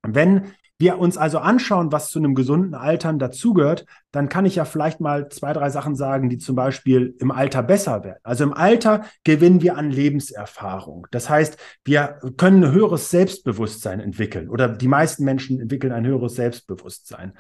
[0.03, 4.65] Wenn wir uns also anschauen, was zu einem gesunden Altern dazugehört, dann kann ich ja
[4.65, 8.19] vielleicht mal zwei, drei Sachen sagen, die zum Beispiel im Alter besser werden.
[8.25, 11.07] Also im Alter gewinnen wir an Lebenserfahrung.
[11.13, 16.35] Das heißt, wir können ein höheres Selbstbewusstsein entwickeln oder die meisten Menschen entwickeln ein höheres
[16.35, 17.35] Selbstbewusstsein.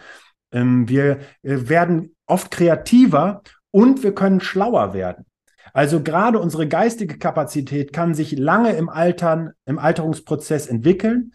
[0.52, 5.26] Ähm, wir äh, werden oft kreativer und wir können schlauer werden.
[5.72, 11.32] Also gerade unsere geistige Kapazität kann sich lange im Altern, im Alterungsprozess entwickeln.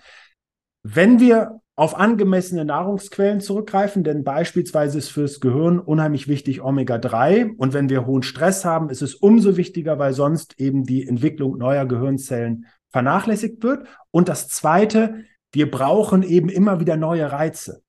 [0.83, 7.55] Wenn wir auf angemessene Nahrungsquellen zurückgreifen, denn beispielsweise ist fürs Gehirn unheimlich wichtig Omega-3.
[7.55, 11.59] Und wenn wir hohen Stress haben, ist es umso wichtiger, weil sonst eben die Entwicklung
[11.59, 13.87] neuer Gehirnzellen vernachlässigt wird.
[14.09, 17.83] Und das Zweite, wir brauchen eben immer wieder neue Reize.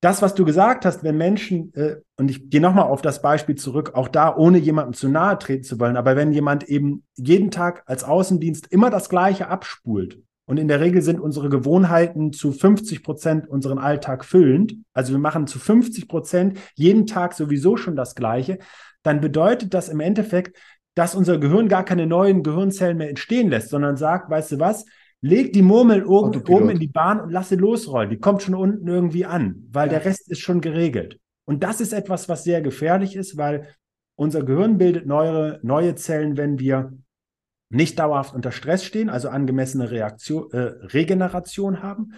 [0.00, 3.56] Das, was du gesagt hast, wenn Menschen, äh, und ich gehe nochmal auf das Beispiel
[3.56, 7.50] zurück, auch da, ohne jemandem zu nahe treten zu wollen, aber wenn jemand eben jeden
[7.50, 12.52] Tag als Außendienst immer das Gleiche abspult, und in der Regel sind unsere Gewohnheiten zu
[12.52, 14.74] 50 Prozent unseren Alltag füllend.
[14.92, 18.58] Also wir machen zu 50 Prozent jeden Tag sowieso schon das Gleiche.
[19.02, 20.56] Dann bedeutet das im Endeffekt,
[20.94, 24.84] dass unser Gehirn gar keine neuen Gehirnzellen mehr entstehen lässt, sondern sagt, weißt du was,
[25.22, 28.10] leg die Murmel oben, oben in die Bahn und lass sie losrollen.
[28.10, 29.94] Die kommt schon unten irgendwie an, weil ja.
[29.98, 31.18] der Rest ist schon geregelt.
[31.46, 33.68] Und das ist etwas, was sehr gefährlich ist, weil
[34.14, 36.92] unser Gehirn bildet neue, neue Zellen, wenn wir
[37.74, 42.12] nicht dauerhaft unter Stress stehen, also angemessene Reaktion, äh, Regeneration haben.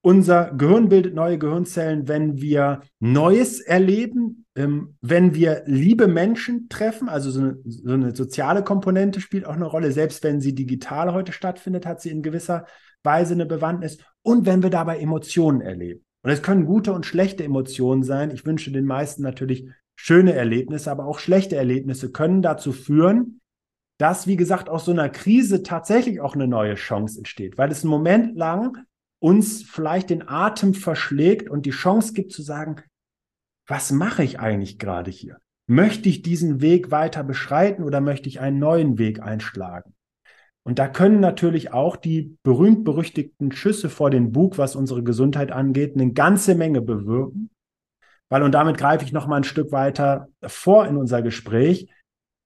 [0.00, 7.08] Unser Gehirn bildet neue Gehirnzellen, wenn wir Neues erleben, ähm, wenn wir liebe Menschen treffen,
[7.08, 9.92] also so eine, so eine, soziale Komponente spielt auch eine Rolle.
[9.92, 12.66] Selbst wenn sie digital heute stattfindet, hat sie in gewisser
[13.02, 13.98] Weise eine Bewandtnis.
[14.22, 16.04] Und wenn wir dabei Emotionen erleben.
[16.22, 18.30] Und es können gute und schlechte Emotionen sein.
[18.30, 23.40] Ich wünsche den meisten natürlich schöne Erlebnisse, aber auch schlechte Erlebnisse können dazu führen,
[24.04, 27.84] dass, wie gesagt, aus so einer Krise tatsächlich auch eine neue Chance entsteht, weil es
[27.84, 28.84] einen Moment lang
[29.18, 32.82] uns vielleicht den Atem verschlägt und die Chance gibt zu sagen,
[33.66, 35.38] was mache ich eigentlich gerade hier?
[35.66, 39.94] Möchte ich diesen Weg weiter beschreiten oder möchte ich einen neuen Weg einschlagen?
[40.64, 45.94] Und da können natürlich auch die berühmt-berüchtigten Schüsse vor den Bug, was unsere Gesundheit angeht,
[45.94, 47.48] eine ganze Menge bewirken.
[48.28, 51.88] Weil, und damit greife ich noch mal ein Stück weiter vor in unser Gespräch,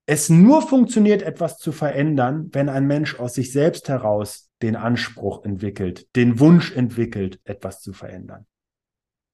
[0.08, 5.44] es nur funktioniert, etwas zu verändern, wenn ein Mensch aus sich selbst heraus den Anspruch
[5.44, 8.46] entwickelt, den Wunsch entwickelt, etwas zu verändern.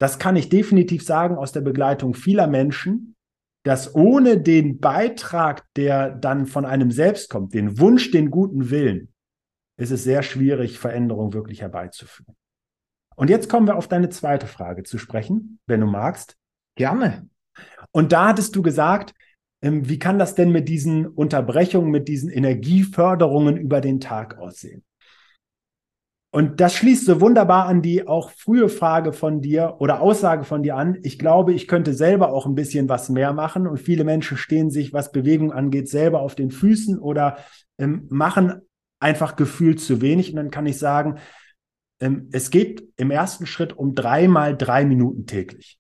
[0.01, 3.15] Das kann ich definitiv sagen aus der Begleitung vieler Menschen,
[3.63, 9.13] dass ohne den Beitrag, der dann von einem selbst kommt, den Wunsch, den guten Willen,
[9.79, 12.35] ist es sehr schwierig, Veränderung wirklich herbeizuführen.
[13.15, 16.37] Und jetzt kommen wir auf deine zweite Frage zu sprechen, wenn du magst.
[16.75, 17.29] Gerne.
[17.93, 19.15] Und da hattest du gesagt,
[19.65, 24.85] wie kann das denn mit diesen Unterbrechungen, mit diesen Energieförderungen über den Tag aussehen?
[26.35, 30.65] Und das schließt so wunderbar an die auch frühe Frage von dir oder Aussage von
[30.65, 30.99] dir an.
[31.05, 33.69] Ich glaube, ich könnte selber auch ein bisschen was mehr machen.
[33.69, 37.39] Und viele Menschen stehen sich, was Bewegung angeht, selber auf den Füßen oder
[37.79, 38.63] ähm, machen
[38.99, 40.31] einfach gefühlt zu wenig.
[40.31, 41.19] Und dann kann ich sagen,
[42.01, 45.79] ähm, es geht im ersten Schritt um dreimal drei Minuten täglich.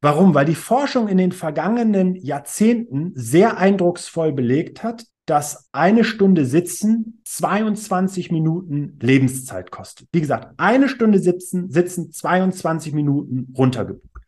[0.00, 0.34] Warum?
[0.34, 7.20] Weil die Forschung in den vergangenen Jahrzehnten sehr eindrucksvoll belegt hat, dass eine Stunde Sitzen
[7.24, 10.08] 22 Minuten Lebenszeit kostet.
[10.12, 14.22] Wie gesagt, eine Stunde Sitzen, Sitzen 22 Minuten runtergebucht.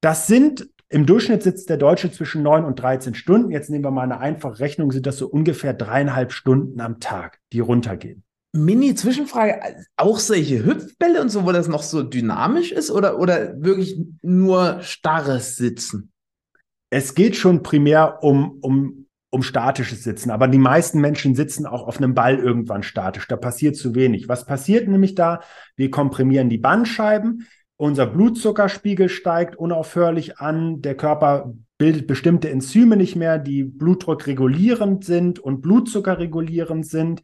[0.00, 3.50] Das sind im Durchschnitt sitzt der Deutsche zwischen 9 und 13 Stunden.
[3.50, 7.40] Jetzt nehmen wir mal eine einfache Rechnung, sind das so ungefähr dreieinhalb Stunden am Tag,
[7.52, 8.22] die runtergehen.
[8.56, 9.60] Mini-Zwischenfrage,
[9.96, 14.80] auch solche Hüpfbälle und so, wo das noch so dynamisch ist oder, oder wirklich nur
[14.80, 16.12] starres Sitzen?
[16.90, 20.30] Es geht schon primär um, um um statisches Sitzen.
[20.30, 23.28] Aber die meisten Menschen sitzen auch auf einem Ball irgendwann statisch.
[23.28, 24.28] Da passiert zu wenig.
[24.28, 25.40] Was passiert nämlich da?
[25.76, 27.46] Wir komprimieren die Bandscheiben.
[27.76, 30.80] Unser Blutzuckerspiegel steigt unaufhörlich an.
[30.80, 37.22] Der Körper bildet bestimmte Enzyme nicht mehr, die Blutdruck regulierend sind und Blutzucker regulierend sind.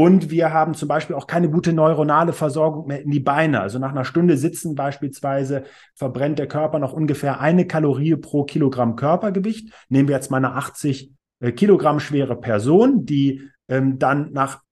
[0.00, 3.60] Und wir haben zum Beispiel auch keine gute neuronale Versorgung mehr in die Beine.
[3.60, 8.96] Also nach einer Stunde Sitzen beispielsweise verbrennt der Körper noch ungefähr eine Kalorie pro Kilogramm
[8.96, 9.74] Körpergewicht.
[9.90, 14.62] Nehmen wir jetzt mal eine 80 äh, Kilogramm schwere Person, die ähm, dann nach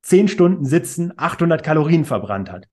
[0.00, 2.66] zehn Stunden Sitzen 800 Kalorien verbrannt hat.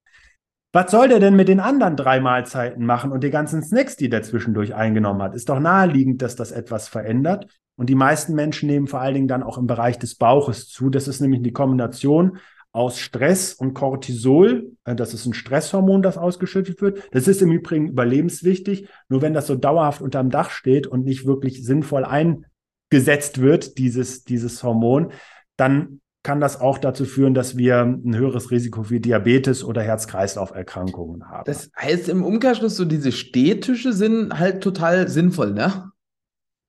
[0.72, 4.08] Was soll der denn mit den anderen drei Mahlzeiten machen und die ganzen Snacks, die
[4.08, 5.36] der zwischendurch eingenommen hat?
[5.36, 7.48] Ist doch naheliegend, dass das etwas verändert.
[7.80, 10.90] Und die meisten Menschen nehmen vor allen Dingen dann auch im Bereich des Bauches zu.
[10.90, 12.40] Das ist nämlich die Kombination
[12.74, 14.74] aus Stress und Cortisol.
[14.84, 17.02] Äh, das ist ein Stresshormon, das ausgeschüttet wird.
[17.14, 18.90] Das ist im Übrigen überlebenswichtig.
[19.08, 22.46] Nur wenn das so dauerhaft unterm Dach steht und nicht wirklich sinnvoll ein
[22.90, 25.14] gesetzt wird, dieses, dieses Hormon,
[25.56, 31.30] dann kann das auch dazu führen, dass wir ein höheres Risiko für Diabetes oder Herz-Kreislauf-Erkrankungen
[31.30, 31.46] haben.
[31.46, 35.94] Das heißt im Umkehrschluss, so diese Stehtische sind halt total sinnvoll, ne?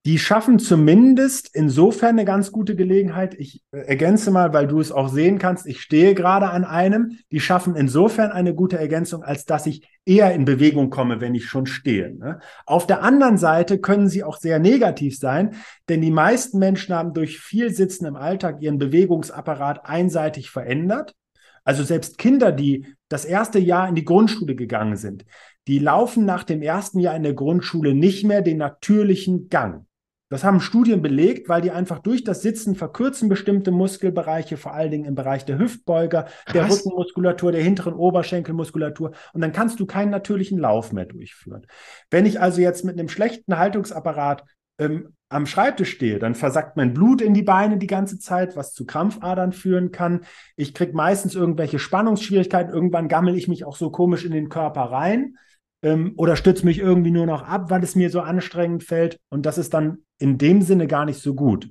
[0.06, 3.34] Die schaffen zumindest insofern eine ganz gute Gelegenheit.
[3.34, 7.18] Ich äh, ergänze mal, weil du es auch sehen kannst, ich stehe gerade an einem.
[7.30, 11.44] Die schaffen insofern eine gute Ergänzung, als dass ich eher in Bewegung komme, wenn ich
[11.44, 12.16] schon stehe.
[12.16, 12.38] Ne?
[12.64, 15.54] Auf der anderen Seite können sie auch sehr negativ sein,
[15.90, 21.14] denn die meisten Menschen haben durch viel Sitzen im Alltag ihren Bewegungsapparat einseitig verändert.
[21.62, 25.26] Also selbst Kinder, die das erste Jahr in die Grundschule gegangen sind,
[25.68, 29.84] die laufen nach dem ersten Jahr in der Grundschule nicht mehr den natürlichen Gang.
[30.30, 34.92] Das haben Studien belegt, weil die einfach durch das Sitzen verkürzen bestimmte Muskelbereiche, vor allen
[34.92, 36.78] Dingen im Bereich der Hüftbeuger, der Was?
[36.78, 39.10] Rückenmuskulatur, der hinteren Oberschenkelmuskulatur.
[39.32, 41.66] Und dann kannst du keinen natürlichen Lauf mehr durchführen.
[42.10, 44.44] Wenn ich also jetzt mit einem schlechten Haltungsapparat
[44.78, 48.72] ähm, am Schreibtisch stehe, dann versackt mein Blut in die Beine die ganze Zeit, was
[48.72, 50.20] zu Krampfadern führen kann.
[50.54, 52.72] Ich kriege meistens irgendwelche Spannungsschwierigkeiten.
[52.72, 55.34] Irgendwann gammel ich mich auch so komisch in den Körper rein
[55.82, 59.18] ähm, oder stütze mich irgendwie nur noch ab, weil es mir so anstrengend fällt.
[59.28, 61.70] Und das ist dann in dem Sinne gar nicht so gut.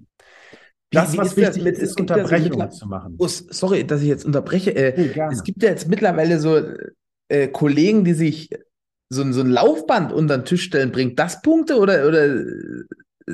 [0.92, 3.16] Das, wie, wie was wichtig ist, ist Unterbrechungen ja so zu machen.
[3.20, 4.76] Oh, sorry, dass ich jetzt unterbreche.
[4.76, 6.60] Äh, hey, es gibt ja jetzt mittlerweile so
[7.28, 8.50] äh, Kollegen, die sich
[9.10, 10.92] so, so ein Laufband unter den Tisch stellen.
[10.92, 12.84] Bringt das Punkte oder, oder äh,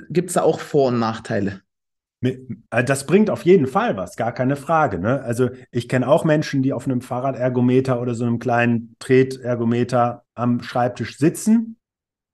[0.10, 1.62] gibt es da auch Vor- und Nachteile?
[2.22, 5.00] Äh, das bringt auf jeden Fall was, gar keine Frage.
[5.00, 5.22] Ne?
[5.22, 10.62] Also ich kenne auch Menschen, die auf einem Fahrradergometer oder so einem kleinen Tretergometer am
[10.62, 11.78] Schreibtisch sitzen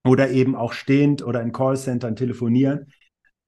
[0.06, 2.92] oder eben auch stehend oder in Callcentern telefonieren.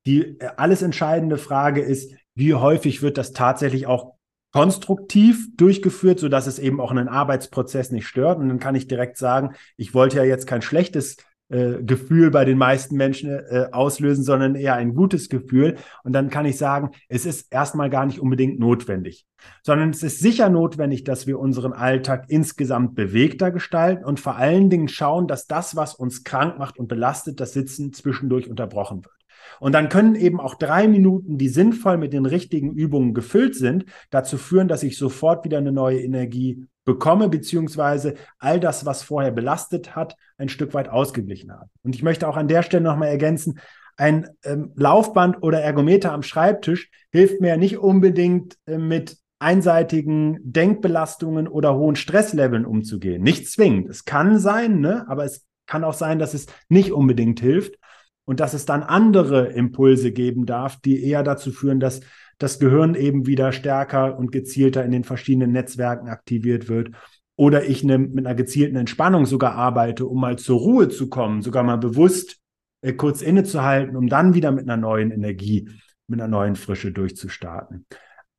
[0.07, 4.15] Die äh, alles entscheidende Frage ist, wie häufig wird das tatsächlich auch
[4.53, 8.39] konstruktiv durchgeführt, so dass es eben auch einen Arbeitsprozess nicht stört.
[8.39, 11.17] Und dann kann ich direkt sagen, ich wollte ja jetzt kein schlechtes
[11.51, 15.77] äh, Gefühl bei den meisten Menschen äh, auslösen, sondern eher ein gutes Gefühl.
[16.03, 19.27] Und dann kann ich sagen, es ist erstmal gar nicht unbedingt notwendig,
[19.63, 24.71] sondern es ist sicher notwendig, dass wir unseren Alltag insgesamt bewegter gestalten und vor allen
[24.71, 29.15] Dingen schauen, dass das, was uns krank macht und belastet, das Sitzen zwischendurch unterbrochen wird.
[29.61, 33.85] Und dann können eben auch drei Minuten, die sinnvoll mit den richtigen Übungen gefüllt sind,
[34.11, 39.31] dazu führen, dass ich sofort wieder eine neue Energie bekomme, beziehungsweise all das, was vorher
[39.31, 41.69] belastet hat, ein Stück weit ausgeglichen hat.
[41.83, 43.61] Und ich möchte auch an der Stelle nochmal ergänzen,
[43.97, 51.49] ein ähm, Laufband oder Ergometer am Schreibtisch hilft mir nicht unbedingt äh, mit einseitigen Denkbelastungen
[51.49, 53.23] oder hohen Stressleveln umzugehen.
[53.23, 53.89] Nicht zwingend.
[53.89, 55.05] Es kann sein, ne?
[55.09, 57.77] aber es kann auch sein, dass es nicht unbedingt hilft
[58.25, 62.01] und dass es dann andere Impulse geben darf, die eher dazu führen, dass
[62.39, 66.91] das Gehirn eben wieder stärker und gezielter in den verschiedenen Netzwerken aktiviert wird.
[67.37, 71.43] Oder ich ne, mit einer gezielten Entspannung sogar arbeite, um mal zur Ruhe zu kommen,
[71.43, 72.39] sogar mal bewusst
[72.83, 75.69] äh, kurz innezuhalten, um dann wieder mit einer neuen Energie,
[76.07, 77.87] mit einer neuen Frische durchzustarten.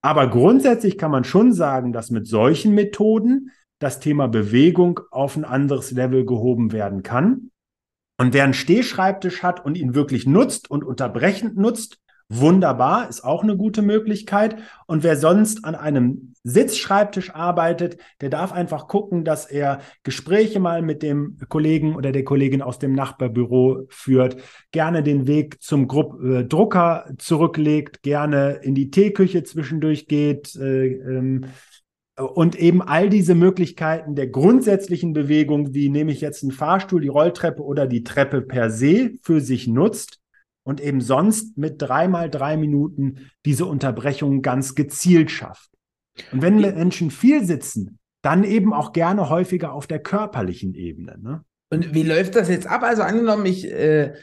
[0.02, 5.46] Aber grundsätzlich kann man schon sagen, dass mit solchen Methoden das Thema Bewegung auf ein
[5.46, 7.50] anderes Level gehoben werden kann.
[8.18, 13.44] Und wer einen Stehschreibtisch hat und ihn wirklich nutzt und unterbrechend nutzt, wunderbar, ist auch
[13.44, 14.58] eine gute Möglichkeit.
[14.88, 20.82] Und wer sonst an einem Sitzschreibtisch arbeitet, der darf einfach gucken, dass er Gespräche mal
[20.82, 24.38] mit dem Kollegen oder der Kollegin aus dem Nachbarbüro führt,
[24.72, 30.56] gerne den Weg zum Gru äh, Drucker zurücklegt, gerne in die Teeküche zwischendurch geht.
[30.56, 31.46] Äh, ähm,
[32.18, 37.10] und eben all diese Möglichkeiten der grundsätzlichen Bewegung, wie nehme ich jetzt einen Fahrstuhl, die
[37.10, 40.22] Rolltreppe oder die Treppe per se für sich nutzt
[40.65, 45.69] und eben sonst mit dreimal drei Minuten diese Unterbrechung ganz gezielt schafft.
[46.32, 51.17] Und wenn Menschen viel sitzen, dann eben auch gerne häufiger auf der körperlichen Ebene.
[51.21, 51.43] Ne?
[51.71, 52.84] Und wie läuft das jetzt ab?
[52.84, 54.15] Also angenommen, ich äh,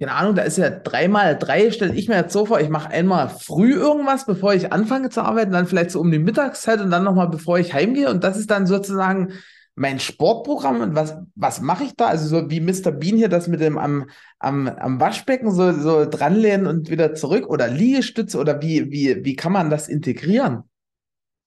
[0.00, 2.90] keine Ahnung, da ist ja dreimal drei, stelle ich mir jetzt so vor, ich mache
[2.90, 6.90] einmal früh irgendwas, bevor ich anfange zu arbeiten, dann vielleicht so um die Mittagszeit und
[6.90, 8.08] dann nochmal, bevor ich heimgehe.
[8.08, 9.32] Und das ist dann sozusagen
[9.78, 10.80] mein Sportprogramm.
[10.80, 12.06] Und was, was mache ich da?
[12.06, 12.90] Also so wie Mr.
[12.90, 17.48] Bean hier das mit dem am, am, am Waschbecken so, so dranlehnen und wieder zurück
[17.48, 20.64] oder Liegestütze oder wie, wie, wie kann man das integrieren?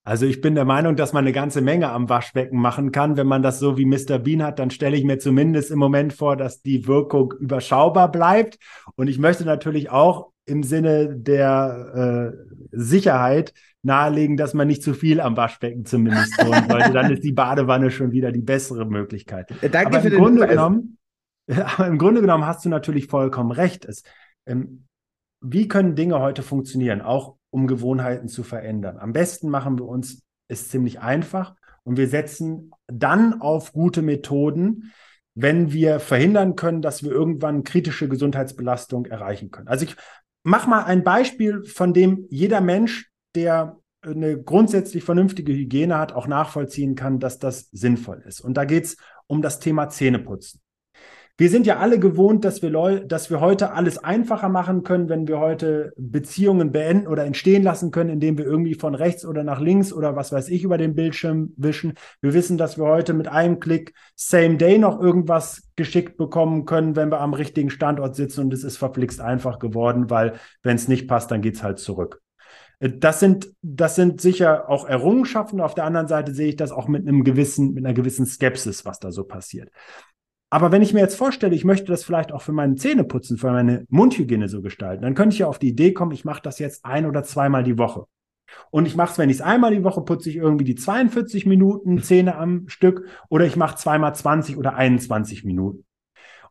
[0.03, 3.17] Also ich bin der Meinung, dass man eine ganze Menge am Waschbecken machen kann.
[3.17, 4.17] Wenn man das so wie Mr.
[4.17, 8.57] Bean hat, dann stelle ich mir zumindest im Moment vor, dass die Wirkung überschaubar bleibt.
[8.95, 12.37] Und ich möchte natürlich auch im Sinne der äh,
[12.71, 16.91] Sicherheit nahelegen, dass man nicht zu viel am Waschbecken zumindest tun sollte.
[16.91, 19.49] Dann ist die Badewanne schon wieder die bessere Möglichkeit.
[19.61, 20.49] Danke aber für im den Grunde Hinweis.
[20.49, 20.97] genommen,
[21.77, 23.85] aber im Grunde genommen hast du natürlich vollkommen recht.
[23.85, 24.03] Es,
[24.45, 24.85] ähm,
[25.41, 28.97] wie können Dinge heute funktionieren, auch um Gewohnheiten zu verändern?
[28.97, 34.91] Am besten machen wir uns es ziemlich einfach und wir setzen dann auf gute Methoden,
[35.33, 39.69] wenn wir verhindern können, dass wir irgendwann kritische Gesundheitsbelastung erreichen können.
[39.69, 39.95] Also ich
[40.43, 46.27] mache mal ein Beispiel, von dem jeder Mensch, der eine grundsätzlich vernünftige Hygiene hat, auch
[46.27, 48.41] nachvollziehen kann, dass das sinnvoll ist.
[48.41, 50.61] Und da geht es um das Thema Zähneputzen.
[51.37, 55.27] Wir sind ja alle gewohnt, dass wir, dass wir heute alles einfacher machen können, wenn
[55.27, 59.59] wir heute Beziehungen beenden oder entstehen lassen können, indem wir irgendwie von rechts oder nach
[59.59, 61.93] links oder was weiß ich über den Bildschirm wischen.
[62.21, 66.95] Wir wissen, dass wir heute mit einem Klick Same Day noch irgendwas geschickt bekommen können,
[66.95, 70.87] wenn wir am richtigen Standort sitzen und es ist verflixt einfach geworden, weil wenn es
[70.87, 72.21] nicht passt, dann geht es halt zurück.
[72.81, 75.61] Das sind, das sind sicher auch Errungenschaften.
[75.61, 78.85] Auf der anderen Seite sehe ich das auch mit einem gewissen, mit einer gewissen Skepsis,
[78.85, 79.69] was da so passiert.
[80.49, 83.51] Aber wenn ich mir jetzt vorstelle, ich möchte das vielleicht auch für meine Zähneputzen, für
[83.51, 86.59] meine Mundhygiene so gestalten, dann könnte ich ja auf die Idee kommen, ich mache das
[86.59, 88.05] jetzt ein oder zweimal die Woche.
[88.71, 91.45] Und ich mache es, wenn ich es einmal die Woche putze, ich irgendwie die 42
[91.45, 95.85] Minuten Zähne am Stück oder ich mache zweimal 20 oder 21 Minuten.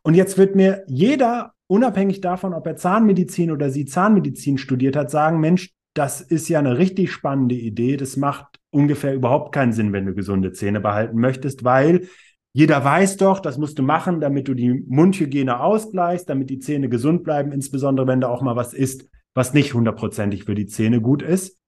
[0.02, 5.10] Und jetzt wird mir jeder, unabhängig davon, ob er Zahnmedizin oder sie Zahnmedizin studiert hat,
[5.10, 7.96] sagen, Mensch, das ist ja eine richtig spannende Idee.
[7.96, 12.08] Das macht ungefähr überhaupt keinen Sinn, wenn du gesunde Zähne behalten möchtest, weil
[12.52, 16.88] jeder weiß doch, das musst du machen, damit du die Mundhygiene ausgleichst, damit die Zähne
[16.88, 21.00] gesund bleiben, insbesondere wenn da auch mal was ist, was nicht hundertprozentig für die Zähne
[21.00, 21.58] gut ist.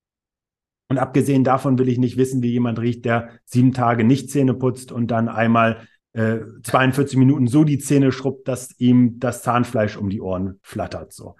[0.89, 4.55] Und abgesehen davon will ich nicht wissen, wie jemand riecht, der sieben Tage nicht Zähne
[4.55, 9.97] putzt und dann einmal äh, 42 Minuten so die Zähne schrubbt, dass ihm das Zahnfleisch
[9.97, 11.13] um die Ohren flattert.
[11.13, 11.37] So.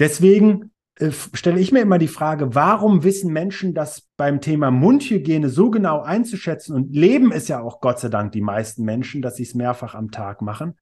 [0.00, 5.48] Deswegen äh, stelle ich mir immer die Frage, warum wissen Menschen das beim Thema Mundhygiene
[5.48, 9.36] so genau einzuschätzen und leben es ja auch Gott sei Dank die meisten Menschen, dass
[9.36, 10.74] sie es mehrfach am Tag machen.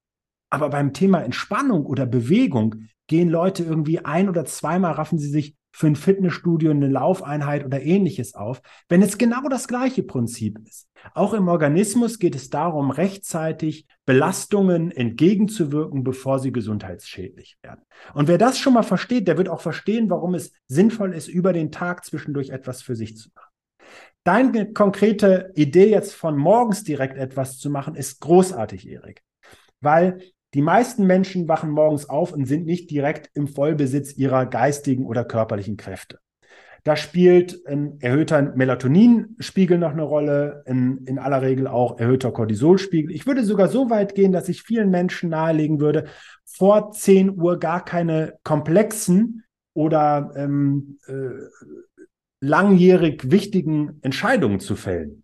[0.51, 2.75] Aber beim Thema Entspannung oder Bewegung
[3.07, 7.83] gehen Leute irgendwie ein oder zweimal raffen sie sich für ein Fitnessstudio, eine Laufeinheit oder
[7.83, 10.89] ähnliches auf, wenn es genau das gleiche Prinzip ist.
[11.15, 17.83] Auch im Organismus geht es darum, rechtzeitig Belastungen entgegenzuwirken, bevor sie gesundheitsschädlich werden.
[18.15, 21.53] Und wer das schon mal versteht, der wird auch verstehen, warum es sinnvoll ist, über
[21.53, 23.49] den Tag zwischendurch etwas für sich zu machen.
[24.25, 29.23] Deine konkrete Idee jetzt von morgens direkt etwas zu machen, ist großartig, Erik.
[29.81, 30.21] Weil
[30.55, 35.25] die meisten Menschen wachen morgens auf und sind nicht direkt im Vollbesitz ihrer geistigen oder
[35.25, 36.19] körperlichen Kräfte.
[36.85, 43.15] Da spielt ein erhöhter Melatoninspiegel noch eine Rolle, in, in aller Regel auch erhöhter Cortisolspiegel.
[43.15, 46.07] Ich würde sogar so weit gehen, dass ich vielen Menschen nahelegen würde,
[46.45, 49.45] vor 10 Uhr gar keine komplexen
[49.75, 51.31] oder ähm, äh,
[52.41, 55.22] langjährig wichtigen Entscheidungen zu fällen.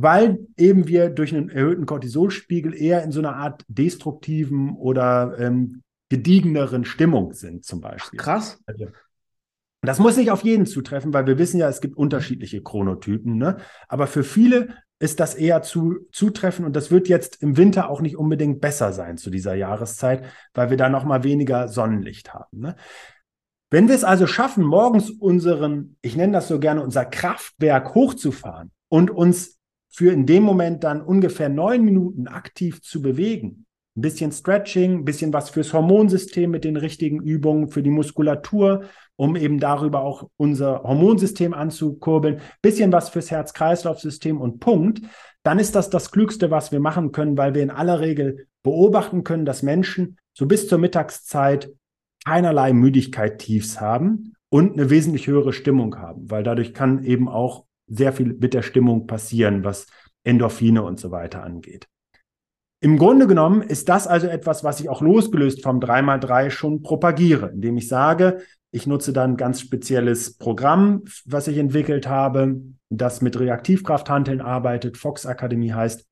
[0.00, 5.82] Weil eben wir durch einen erhöhten Cortisolspiegel eher in so einer Art destruktiven oder ähm,
[6.08, 8.16] gediegeneren Stimmung sind, zum Beispiel.
[8.20, 8.62] Ach, krass.
[8.64, 8.86] Also,
[9.82, 13.38] das muss nicht auf jeden zutreffen, weil wir wissen ja, es gibt unterschiedliche Chronotypen.
[13.38, 13.56] Ne?
[13.88, 14.68] Aber für viele
[15.00, 18.92] ist das eher zu, zutreffen und das wird jetzt im Winter auch nicht unbedingt besser
[18.92, 20.24] sein zu dieser Jahreszeit,
[20.54, 22.60] weil wir da noch mal weniger Sonnenlicht haben.
[22.60, 22.76] Ne?
[23.70, 28.70] Wenn wir es also schaffen, morgens unseren, ich nenne das so gerne, unser Kraftwerk hochzufahren
[28.88, 29.57] und uns
[29.98, 35.04] für in dem Moment dann ungefähr neun Minuten aktiv zu bewegen, ein bisschen Stretching, ein
[35.04, 38.84] bisschen was fürs Hormonsystem mit den richtigen Übungen, für die Muskulatur,
[39.16, 45.00] um eben darüber auch unser Hormonsystem anzukurbeln, bisschen was fürs Herz-Kreislauf-System und Punkt,
[45.42, 49.24] dann ist das das Klügste, was wir machen können, weil wir in aller Regel beobachten
[49.24, 51.72] können, dass Menschen so bis zur Mittagszeit
[52.24, 57.64] keinerlei Müdigkeit Tiefs haben und eine wesentlich höhere Stimmung haben, weil dadurch kann eben auch
[57.88, 59.86] sehr viel mit der Stimmung passieren, was
[60.24, 61.88] Endorphine und so weiter angeht.
[62.80, 67.48] Im Grunde genommen ist das also etwas, was ich auch losgelöst vom 3x3 schon propagiere,
[67.48, 73.20] indem ich sage, ich nutze dann ein ganz spezielles Programm, was ich entwickelt habe, das
[73.20, 76.06] mit Reaktivkrafthanteln arbeitet, Fox Akademie heißt.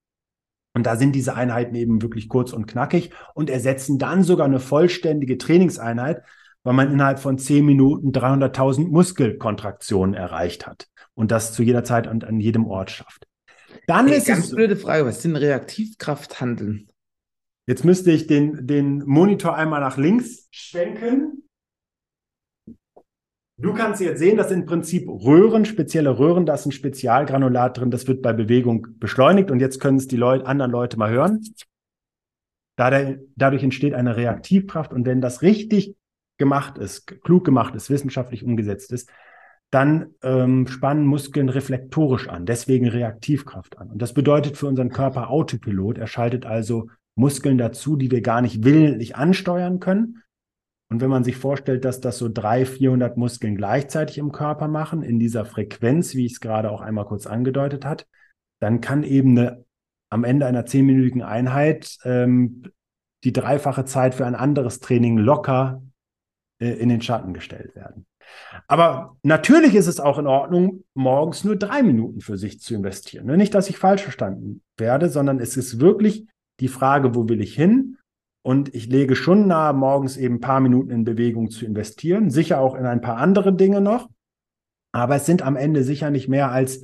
[0.74, 4.60] Und da sind diese Einheiten eben wirklich kurz und knackig und ersetzen dann sogar eine
[4.60, 6.22] vollständige Trainingseinheit,
[6.64, 12.06] weil man innerhalb von zehn Minuten 300.000 Muskelkontraktionen erreicht hat und das zu jeder Zeit
[12.06, 13.26] und an jedem Ort schafft.
[13.86, 16.90] Dann hey, ist ganz es, blöde Frage, was sind Reaktivkrafthandeln?
[17.66, 21.42] Jetzt müsste ich den, den Monitor einmal nach links schwenken.
[23.58, 27.78] Du kannst jetzt sehen, das sind im Prinzip Röhren, spezielle Röhren, da ist ein Spezialgranulat
[27.78, 31.10] drin, das wird bei Bewegung beschleunigt und jetzt können es die Leute, anderen Leute mal
[31.10, 31.42] hören.
[32.76, 35.96] Dadurch entsteht eine Reaktivkraft und wenn das richtig
[36.36, 39.10] gemacht ist, klug gemacht ist, wissenschaftlich umgesetzt ist,
[39.70, 43.90] dann ähm, spannen Muskeln reflektorisch an, deswegen Reaktivkraft an.
[43.90, 45.98] Und das bedeutet für unseren Körper Autopilot.
[45.98, 50.22] Er schaltet also Muskeln dazu, die wir gar nicht willentlich ansteuern können,
[50.88, 55.02] und wenn man sich vorstellt, dass das so 300, 400 Muskeln gleichzeitig im Körper machen,
[55.02, 58.06] in dieser Frequenz, wie ich es gerade auch einmal kurz angedeutet hat,
[58.60, 59.64] dann kann eben eine,
[60.10, 62.62] am Ende einer zehnminütigen Einheit ähm,
[63.24, 65.82] die dreifache Zeit für ein anderes Training locker
[66.60, 68.06] äh, in den Schatten gestellt werden.
[68.68, 73.26] Aber natürlich ist es auch in Ordnung, morgens nur drei Minuten für sich zu investieren.
[73.36, 76.26] Nicht, dass ich falsch verstanden werde, sondern es ist wirklich
[76.60, 77.98] die Frage, wo will ich hin?
[78.42, 82.60] Und ich lege schon nahe, morgens eben ein paar Minuten in Bewegung zu investieren, sicher
[82.60, 84.08] auch in ein paar andere Dinge noch.
[84.92, 86.82] Aber es sind am Ende sicher nicht mehr als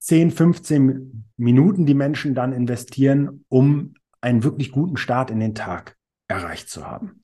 [0.00, 5.96] 10, 15 Minuten, die Menschen dann investieren, um einen wirklich guten Start in den Tag
[6.28, 7.20] erreicht zu haben.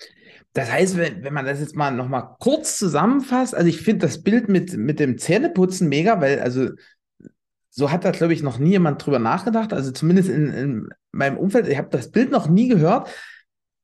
[0.56, 4.06] Das heißt, wenn, wenn man das jetzt mal noch mal kurz zusammenfasst, also ich finde
[4.06, 6.70] das Bild mit, mit dem Zähneputzen mega, weil also
[7.70, 9.74] so hat da, glaube ich, noch nie jemand drüber nachgedacht.
[9.74, 13.10] Also zumindest in, in meinem Umfeld, ich habe das Bild noch nie gehört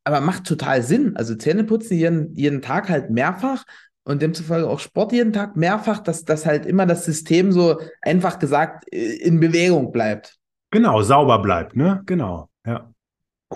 [0.05, 1.17] aber macht total Sinn.
[1.17, 3.65] Also Zähne putzen jeden, jeden Tag halt mehrfach
[4.05, 8.39] und demzufolge auch Sport jeden Tag mehrfach, dass das halt immer das System so einfach
[8.39, 10.37] gesagt in Bewegung bleibt.
[10.71, 12.03] Genau, sauber bleibt, ne?
[12.07, 12.91] Genau, ja.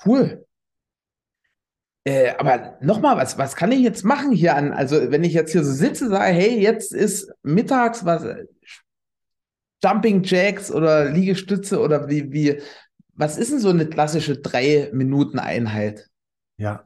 [0.05, 0.46] Cool.
[2.07, 4.73] Äh, aber nochmal, was, was kann ich jetzt machen hier an?
[4.73, 8.25] Also, wenn ich jetzt hier so sitze, sage, hey, jetzt ist mittags was,
[9.83, 12.61] Jumping Jacks oder Liegestütze oder wie, wie,
[13.15, 16.09] was ist denn so eine klassische Drei-Minuten-Einheit?
[16.59, 16.85] Ja.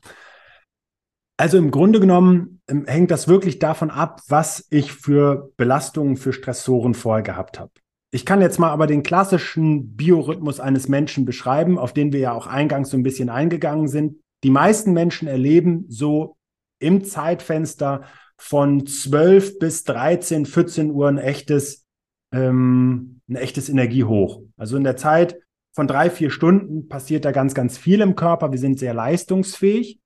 [1.36, 6.32] Also im Grunde genommen ähm, hängt das wirklich davon ab, was ich für Belastungen, für
[6.32, 7.72] Stressoren vorher gehabt habe.
[8.10, 12.32] Ich kann jetzt mal aber den klassischen Biorhythmus eines Menschen beschreiben, auf den wir ja
[12.32, 14.19] auch eingangs so ein bisschen eingegangen sind.
[14.43, 16.36] Die meisten Menschen erleben so
[16.78, 18.05] im Zeitfenster
[18.36, 21.86] von 12 bis 13, 14 Uhr ein echtes,
[22.32, 24.43] ähm, ein echtes Energiehoch.
[24.57, 25.38] Also in der Zeit
[25.72, 28.51] von drei, vier Stunden passiert da ganz, ganz viel im Körper.
[28.51, 30.01] Wir sind sehr leistungsfähig.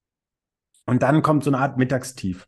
[0.87, 2.47] Und dann kommt so eine Art Mittagstief.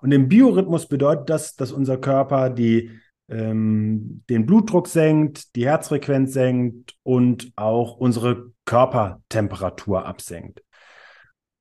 [0.00, 2.90] Und im Biorhythmus bedeutet das, dass unser Körper die,
[3.28, 10.63] ähm, den Blutdruck senkt, die Herzfrequenz senkt und auch unsere Körpertemperatur absenkt.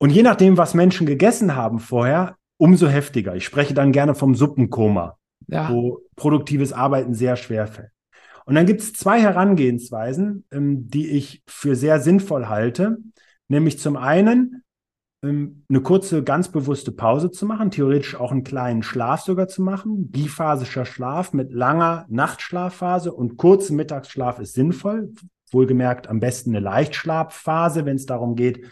[0.04, 3.38] Und je nachdem, was Menschen gegessen haben vorher, umso heftiger.
[3.38, 5.72] Ich spreche dann gerne vom Suppenkoma, ja.
[5.72, 7.92] wo produktives Arbeiten sehr schwer fällt.
[8.44, 12.98] Und dann gibt es zwei Herangehensweisen, ähm, die ich für sehr sinnvoll halte.
[13.48, 14.66] Nämlich zum einen
[15.24, 19.62] ähm, eine kurze, ganz bewusste Pause zu machen, theoretisch auch einen kleinen Schlaf sogar zu
[19.62, 20.12] machen.
[20.12, 25.14] Biphasischer Schlaf mit langer Nachtschlafphase und kurzem Mittagsschlaf ist sinnvoll.
[25.50, 28.66] Wohlgemerkt am besten eine Leichtschlafphase, wenn es darum geht,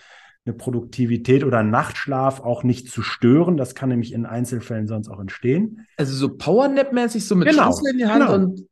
[0.46, 3.58] eine Produktivität oder Nachtschlaf auch nicht zu stören.
[3.58, 5.86] Das kann nämlich in Einzelfällen sonst auch entstehen.
[5.98, 8.34] Also so Powernap-mäßig, so mit genau, Schlüssel in die Hand genau.
[8.34, 8.68] und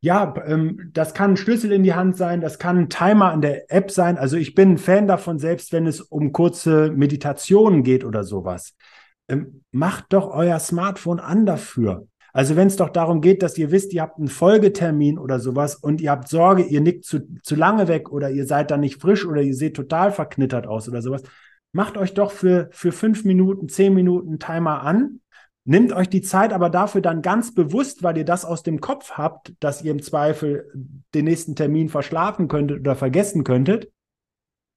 [0.00, 3.40] ja, ähm, das kann ein Schlüssel in die Hand sein, das kann ein Timer an
[3.40, 4.18] der App sein.
[4.18, 8.74] Also ich bin ein Fan davon, selbst wenn es um kurze Meditationen geht oder sowas.
[9.28, 12.08] Ähm, macht doch euer Smartphone an dafür.
[12.32, 15.74] Also wenn es doch darum geht, dass ihr wisst, ihr habt einen Folgetermin oder sowas
[15.74, 19.00] und ihr habt Sorge, ihr nickt zu, zu lange weg oder ihr seid da nicht
[19.00, 21.22] frisch oder ihr seht total verknittert aus oder sowas,
[21.72, 25.20] macht euch doch für, für fünf Minuten, zehn Minuten Timer an
[25.64, 29.12] Nehmt euch die Zeit aber dafür dann ganz bewusst, weil ihr das aus dem Kopf
[29.12, 30.68] habt, dass ihr im Zweifel
[31.14, 33.88] den nächsten Termin verschlafen könntet oder vergessen könntet.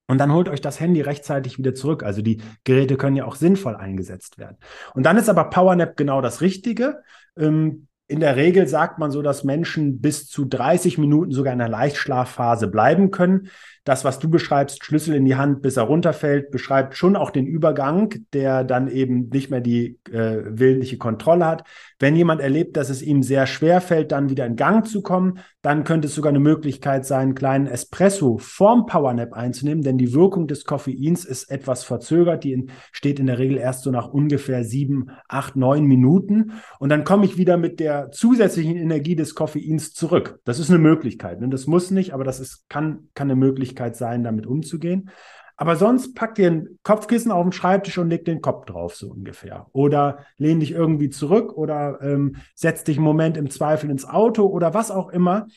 [0.08, 2.04] Und dann holt euch das Handy rechtzeitig wieder zurück.
[2.04, 4.58] Also die Geräte können ja auch sinnvoll eingesetzt werden.
[4.94, 7.02] Und dann ist aber PowerNap genau das Richtige.
[7.38, 11.62] Ähm, in der Regel sagt man so, dass Menschen bis zu 30 Minuten sogar in
[11.62, 13.50] einer Leichtschlafphase bleiben können
[13.86, 17.46] das, was du beschreibst, Schlüssel in die Hand, bis er runterfällt, beschreibt schon auch den
[17.46, 21.64] Übergang, der dann eben nicht mehr die äh, willentliche Kontrolle hat.
[22.00, 25.38] Wenn jemand erlebt, dass es ihm sehr schwer fällt, dann wieder in Gang zu kommen,
[25.62, 30.14] dann könnte es sogar eine Möglichkeit sein, einen kleinen Espresso vorm Powernap einzunehmen, denn die
[30.14, 32.44] Wirkung des Koffeins ist etwas verzögert.
[32.44, 36.54] Die entsteht in der Regel erst so nach ungefähr sieben, acht, neun Minuten.
[36.80, 40.40] Und dann komme ich wieder mit der zusätzlichen Energie des Koffeins zurück.
[40.44, 41.40] Das ist eine Möglichkeit.
[41.40, 41.50] Ne?
[41.50, 45.10] Das muss nicht, aber das ist, kann, kann eine Möglichkeit Möglichkeit sein, damit umzugehen.
[45.58, 49.12] Aber sonst pack dir ein Kopfkissen auf den Schreibtisch und leg den Kopf drauf, so
[49.12, 49.68] ungefähr.
[49.72, 54.46] Oder lehn dich irgendwie zurück oder ähm, setz dich einen Moment im Zweifel ins Auto
[54.46, 55.48] oder was auch immer.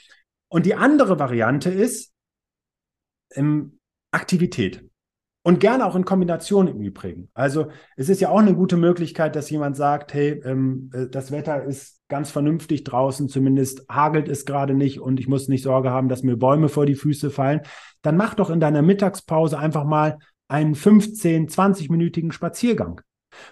[0.48, 2.12] Und die andere Variante ist
[3.34, 3.80] ähm,
[4.12, 4.84] Aktivität.
[5.42, 7.30] Und gerne auch in Kombination im Übrigen.
[7.32, 11.30] Also es ist ja auch eine gute Möglichkeit, dass jemand sagt, hey, ähm, äh, das
[11.30, 15.90] Wetter ist ganz vernünftig draußen, zumindest hagelt es gerade nicht und ich muss nicht Sorge
[15.90, 17.60] haben, dass mir Bäume vor die Füße fallen.
[18.02, 20.18] Dann mach doch in deiner Mittagspause einfach mal
[20.48, 23.00] einen 15, 20-minütigen Spaziergang,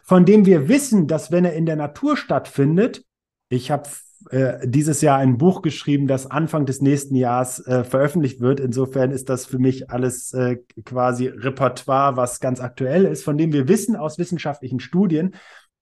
[0.03, 3.05] von dem wir wissen, dass wenn er in der Natur stattfindet,
[3.49, 3.89] ich habe
[4.31, 8.61] äh, dieses Jahr ein Buch geschrieben, das Anfang des nächsten Jahres äh, veröffentlicht wird.
[8.61, 13.53] Insofern ist das für mich alles äh, quasi Repertoire, was ganz aktuell ist, von dem
[13.53, 15.35] wir wissen aus wissenschaftlichen Studien,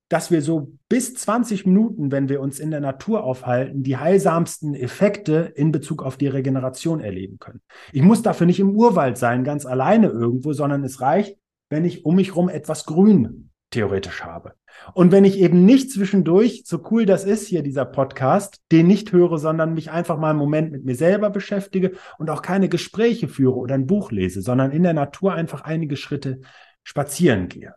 [0.08, 4.74] dass wir so bis 20 Minuten, wenn wir uns in der Natur aufhalten, die heilsamsten
[4.74, 7.62] Effekte in Bezug auf die Regeneration erleben können.
[7.92, 11.38] Ich muss dafür nicht im Urwald sein, ganz alleine irgendwo, sondern es reicht,
[11.70, 14.54] wenn ich um mich herum etwas Grün theoretisch habe.
[14.92, 19.12] Und wenn ich eben nicht zwischendurch, so cool das ist hier, dieser Podcast, den nicht
[19.12, 23.28] höre, sondern mich einfach mal einen Moment mit mir selber beschäftige und auch keine Gespräche
[23.28, 26.40] führe oder ein Buch lese, sondern in der Natur einfach einige Schritte
[26.82, 27.74] spazieren gehe.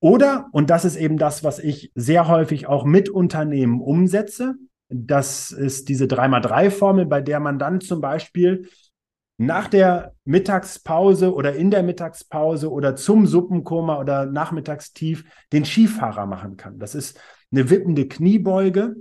[0.00, 4.54] Oder, und das ist eben das, was ich sehr häufig auch mit Unternehmen umsetze,
[4.88, 8.68] das ist diese 3x3-Formel, bei der man dann zum Beispiel
[9.36, 16.56] nach der Mittagspause oder in der Mittagspause oder zum Suppenkoma oder Nachmittagstief den Skifahrer machen
[16.56, 16.78] kann.
[16.78, 17.20] Das ist
[17.50, 18.96] eine wippende Kniebeuge,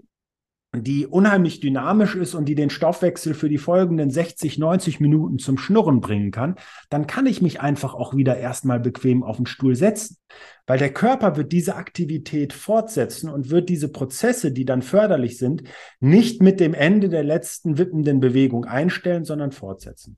[0.75, 5.59] die unheimlich dynamisch ist und die den Stoffwechsel für die folgenden 60, 90 Minuten zum
[5.59, 6.55] Schnurren bringen kann,
[6.89, 10.17] dann kann ich mich einfach auch wieder erstmal bequem auf den Stuhl setzen.
[10.65, 15.63] Weil der Körper wird diese Aktivität fortsetzen und wird diese Prozesse, die dann förderlich sind,
[15.99, 20.17] nicht mit dem Ende der letzten wippenden Bewegung einstellen, sondern fortsetzen.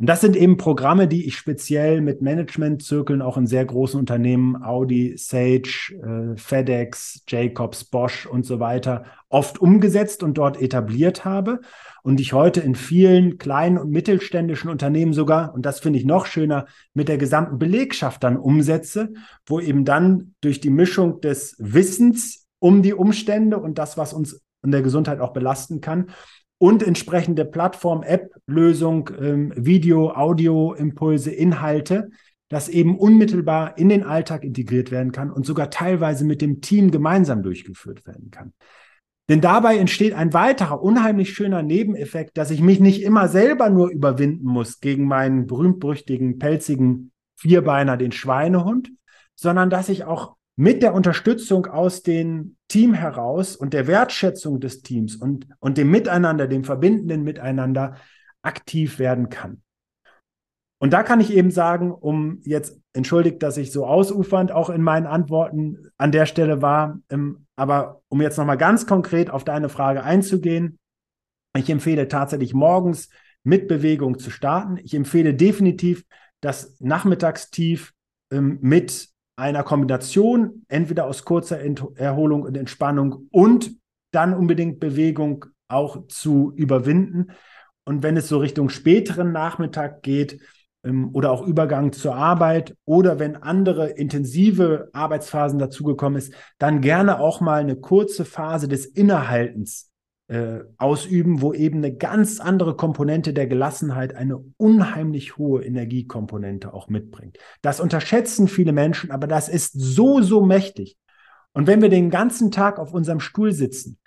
[0.00, 4.62] Und das sind eben Programme, die ich speziell mit Managementzirkeln auch in sehr großen Unternehmen,
[4.62, 11.60] Audi, Sage, äh, FedEx, Jacobs, Bosch und so weiter, oft umgesetzt und dort etabliert habe.
[12.02, 16.24] Und ich heute in vielen kleinen und mittelständischen Unternehmen sogar, und das finde ich noch
[16.24, 19.12] schöner, mit der gesamten Belegschaft dann umsetze,
[19.44, 24.40] wo eben dann durch die Mischung des Wissens um die Umstände und das, was uns
[24.62, 26.08] in der Gesundheit auch belasten kann,
[26.60, 32.10] und entsprechende Plattform, App, Lösung, ähm, Video, Audio, Impulse, Inhalte,
[32.50, 36.90] das eben unmittelbar in den Alltag integriert werden kann und sogar teilweise mit dem Team
[36.90, 38.52] gemeinsam durchgeführt werden kann.
[39.30, 43.88] Denn dabei entsteht ein weiterer unheimlich schöner Nebeneffekt, dass ich mich nicht immer selber nur
[43.88, 48.90] überwinden muss gegen meinen berühmt-berüchtigen, pelzigen Vierbeiner, den Schweinehund,
[49.34, 54.82] sondern dass ich auch mit der Unterstützung aus dem Team heraus und der Wertschätzung des
[54.82, 57.96] Teams und, und dem Miteinander, dem verbindenden Miteinander
[58.42, 59.62] aktiv werden kann.
[60.78, 64.82] Und da kann ich eben sagen, um jetzt, entschuldigt, dass ich so ausufernd auch in
[64.82, 69.70] meinen Antworten an der Stelle war, ähm, aber um jetzt nochmal ganz konkret auf deine
[69.70, 70.78] Frage einzugehen,
[71.56, 73.08] ich empfehle tatsächlich morgens
[73.44, 74.76] mit Bewegung zu starten.
[74.76, 76.04] Ich empfehle definitiv
[76.42, 77.94] das Nachmittagstief
[78.30, 79.09] ähm, mit
[79.40, 83.72] einer Kombination entweder aus kurzer Ent Erholung und Entspannung und
[84.12, 87.32] dann unbedingt Bewegung auch zu überwinden.
[87.84, 90.40] Und wenn es so Richtung späteren Nachmittag geht
[90.84, 97.18] ähm, oder auch Übergang zur Arbeit oder wenn andere intensive Arbeitsphasen dazugekommen ist, dann gerne
[97.18, 99.89] auch mal eine kurze Phase des Innehaltens
[100.30, 106.88] äh, ausüben, wo eben eine ganz andere Komponente der Gelassenheit, eine unheimlich hohe Energiekomponente auch
[106.88, 107.36] mitbringt.
[107.62, 110.96] Das unterschätzen viele Menschen, aber das ist so, so mächtig.
[111.52, 113.98] Und wenn wir den ganzen Tag auf unserem Stuhl sitzen,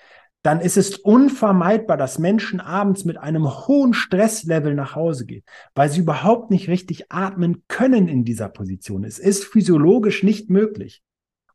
[0.44, 5.44] dann ist es unvermeidbar, dass Menschen abends mit einem hohen Stresslevel nach Hause gehen,
[5.76, 9.04] weil sie überhaupt nicht richtig atmen können in dieser Position.
[9.04, 11.04] Es ist physiologisch nicht möglich.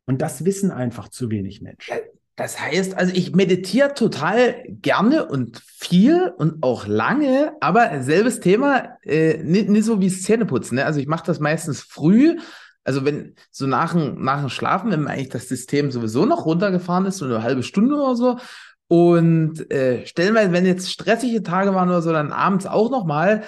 [0.05, 1.95] Und das wissen einfach zu wenig Menschen.
[2.39, 8.97] Das heißt, also ich meditiere total gerne und viel und auch lange, aber selbes Thema,
[9.03, 10.75] äh, nicht, nicht so wie Zähneputzen.
[10.77, 10.85] Ne?
[10.85, 12.39] Also ich mache das meistens früh.
[12.85, 17.05] Also wenn so nach dem, nach dem Schlafen, wenn eigentlich das System sowieso noch runtergefahren
[17.07, 18.39] ist, so eine halbe Stunde oder so.
[18.87, 23.43] Und äh, stellenweise, wenn jetzt stressige Tage waren oder so, dann abends auch nochmal.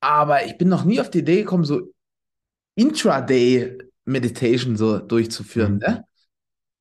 [0.00, 1.94] Aber ich bin noch nie auf die Idee gekommen, so
[2.74, 5.76] Intraday Meditation so durchzuführen.
[5.76, 5.78] Mhm.
[5.78, 6.04] Ne?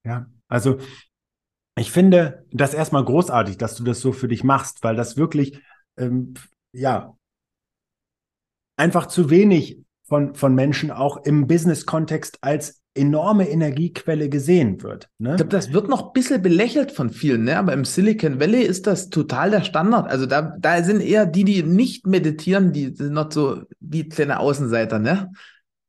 [0.04, 0.80] Ja, also
[1.76, 5.60] ich finde das erstmal großartig, dass du das so für dich machst, weil das wirklich,
[5.98, 6.36] ähm,
[6.72, 7.16] ja,
[8.78, 15.10] einfach zu wenig von, von Menschen auch im Business-Kontext als enorme Energiequelle gesehen wird.
[15.18, 15.32] Ne?
[15.32, 17.58] Ich glaube, das wird noch ein bisschen belächelt von vielen, ne?
[17.58, 20.10] aber im Silicon Valley ist das total der Standard.
[20.10, 24.40] Also da, da sind eher die, die nicht meditieren, die sind noch so wie kleine
[24.40, 25.32] Außenseiter, ne?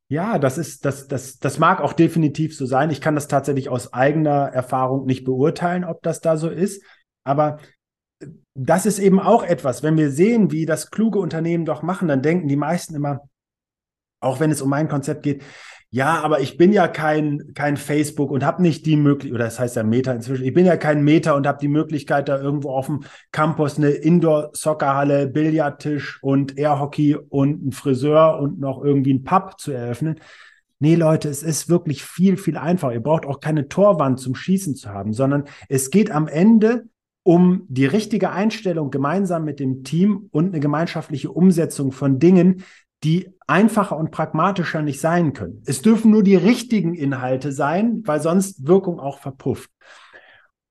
[0.07, 2.91] Ja, das ist, das, das, das mag auch definitiv so sein.
[2.91, 6.83] Ich kann das tatsächlich aus eigener Erfahrung nicht beurteilen, ob das da so ist.
[7.23, 7.59] Aber
[8.19, 12.07] äh, das ist eben auch etwas, wenn wir sehen, wie das kluge Unternehmen doch machen,
[12.07, 13.21] dann denken die meisten immer,
[14.19, 15.43] auch wenn es um mein Konzept geht,
[15.95, 19.61] ja, aber ich bin ja kein, kein Facebook und habe nicht die Möglichkeit, oder das
[19.61, 22.71] heißt ja Meta inzwischen, ich bin ja kein Meta und habe die Möglichkeit, da irgendwo
[22.71, 29.23] auf dem Campus eine Indoor-Soccerhalle, Billardtisch und Airhockey und einen Friseur und noch irgendwie einen
[29.23, 30.19] Pub zu eröffnen.
[30.79, 32.93] Nee, Leute, es ist wirklich viel, viel einfacher.
[32.93, 36.89] Ihr braucht auch keine Torwand zum Schießen zu haben, sondern es geht am Ende
[37.23, 42.65] um die richtige Einstellung gemeinsam mit dem Team und eine gemeinschaftliche Umsetzung von Dingen,
[43.05, 45.61] die einfacher und pragmatischer nicht sein können.
[45.67, 49.69] Es dürfen nur die richtigen Inhalte sein, weil sonst Wirkung auch verpufft.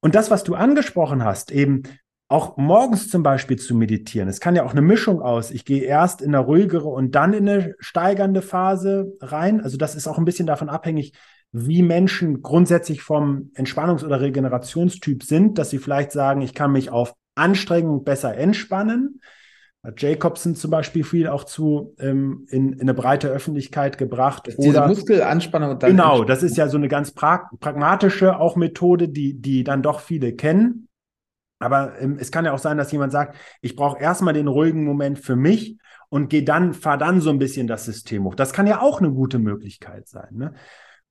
[0.01, 1.85] Und das, was du angesprochen hast, eben
[2.29, 4.29] auch morgens zum Beispiel zu meditieren.
[4.29, 5.53] Es kann ja auch eine Mischung aus.
[5.53, 9.61] Ich gehe erst in eine ruhigere und dann in eine steigernde Phase rein.
[9.61, 11.13] Also das ist auch ein bisschen davon abhängig,
[11.53, 16.91] wie Menschen grundsätzlich vom Entspannungs- oder Regenerationstyp sind, dass sie vielleicht sagen, ich kann mich
[16.91, 19.21] auf Anstrengung besser entspannen
[19.97, 24.49] Jacobson zum Beispiel viel auch zu ähm, in, in eine breite Öffentlichkeit gebracht.
[24.57, 25.71] Oder, diese Muskelanspannung.
[25.73, 29.63] Und dann genau, das ist ja so eine ganz pra pragmatische auch Methode, die, die
[29.63, 30.89] dann doch viele kennen.
[31.59, 34.85] Aber ähm, es kann ja auch sein, dass jemand sagt, ich brauche erstmal den ruhigen
[34.85, 35.79] Moment für mich
[36.09, 38.35] und gehe dann, fahr dann so ein bisschen das System hoch.
[38.35, 40.29] Das kann ja auch eine gute Möglichkeit sein.
[40.33, 40.55] Ne?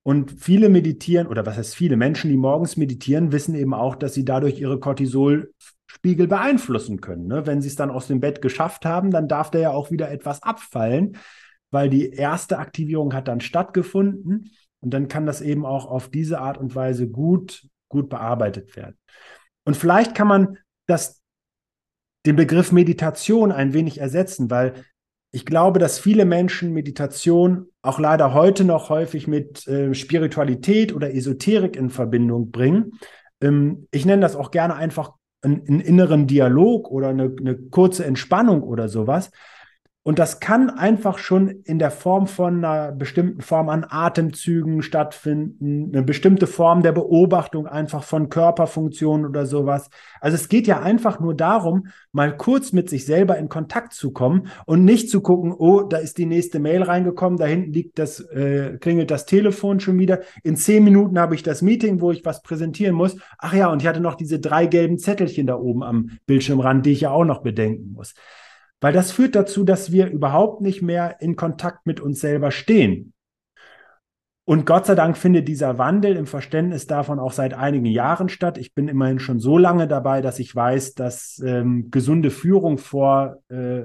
[0.01, 4.13] Und viele meditieren, oder was heißt viele Menschen, die morgens meditieren, wissen eben auch, dass
[4.13, 5.53] sie dadurch ihre Cortisol
[5.93, 7.27] Spiegel beeinflussen können.
[7.27, 7.45] Ne?
[7.45, 10.09] Wenn sie es dann aus dem Bett geschafft haben, dann darf da ja auch wieder
[10.09, 11.17] etwas abfallen,
[11.69, 16.39] weil die erste Aktivierung hat dann stattgefunden und dann kann das eben auch auf diese
[16.39, 18.97] Art und Weise gut, gut bearbeitet werden.
[19.65, 21.21] Und vielleicht kann man das,
[22.25, 24.73] den Begriff Meditation ein wenig ersetzen, weil
[25.31, 31.13] ich glaube, dass viele Menschen Meditation auch leider heute noch häufig mit äh, Spiritualität oder
[31.13, 32.93] Esoterik in Verbindung bringen.
[33.41, 35.13] Ähm, ich nenne das auch gerne einfach
[35.43, 39.31] einen, einen inneren Dialog oder eine, eine kurze Entspannung oder sowas.
[40.05, 45.91] Und das kann einfach schon in der Form von einer bestimmten Form an Atemzügen stattfinden,
[45.93, 49.89] eine bestimmte Form der Beobachtung einfach von Körperfunktionen oder sowas.
[50.19, 54.11] Also es geht ja einfach nur darum, mal kurz mit sich selber in Kontakt zu
[54.11, 57.97] kommen und nicht zu gucken, oh, da ist die nächste Mail reingekommen, da hinten liegt
[57.97, 60.19] das, äh, klingelt das Telefon schon wieder.
[60.43, 63.15] In zehn Minuten habe ich das Meeting, wo ich was präsentieren muss.
[63.37, 66.91] Ach ja, und ich hatte noch diese drei gelben Zettelchen da oben am Bildschirmrand, die
[66.91, 68.15] ich ja auch noch bedenken muss.
[68.83, 73.13] Weil das führt dazu, dass wir überhaupt nicht mehr in Kontakt mit uns selber stehen.
[74.43, 78.57] Und Gott sei Dank findet dieser Wandel im Verständnis davon auch seit einigen Jahren statt.
[78.57, 83.37] Ich bin immerhin schon so lange dabei, dass ich weiß, dass ähm, gesunde Führung vor,
[83.47, 83.83] äh,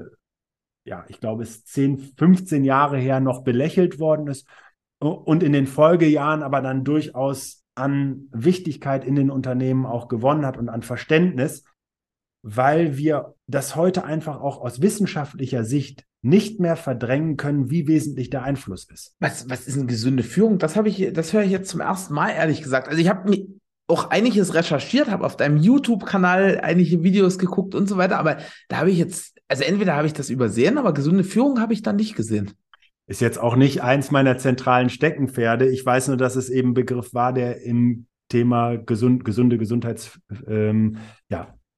[0.83, 4.49] ja, ich glaube, es 10, 15 Jahre her noch belächelt worden ist
[4.99, 10.57] und in den Folgejahren aber dann durchaus an Wichtigkeit in den Unternehmen auch gewonnen hat
[10.57, 11.63] und an Verständnis,
[12.57, 18.31] weil wir das heute einfach auch aus wissenschaftlicher Sicht nicht mehr verdrängen können, wie wesentlich
[18.31, 19.15] der Einfluss ist.
[19.21, 20.59] Was, was ist eine gesunde Führung?
[20.59, 22.89] Das habe ich, das höre ich jetzt zum ersten Mal, ehrlich gesagt.
[22.89, 23.47] Also ich habe mir
[23.87, 28.39] auch einiges recherchiert, habe auf deinem YouTube-Kanal einige Videos geguckt und so weiter, aber
[28.69, 31.83] da habe ich jetzt, also entweder habe ich das übersehen, aber gesunde Führung habe ich
[31.83, 32.53] da nicht gesehen.
[33.07, 35.69] Ist jetzt auch nicht eins meiner zentralen Steckenpferde.
[35.71, 40.21] Ich weiß nur, dass es eben ein Begriff war, der im Thema gesund, gesunde Gesundheits,
[40.47, 40.99] ähm,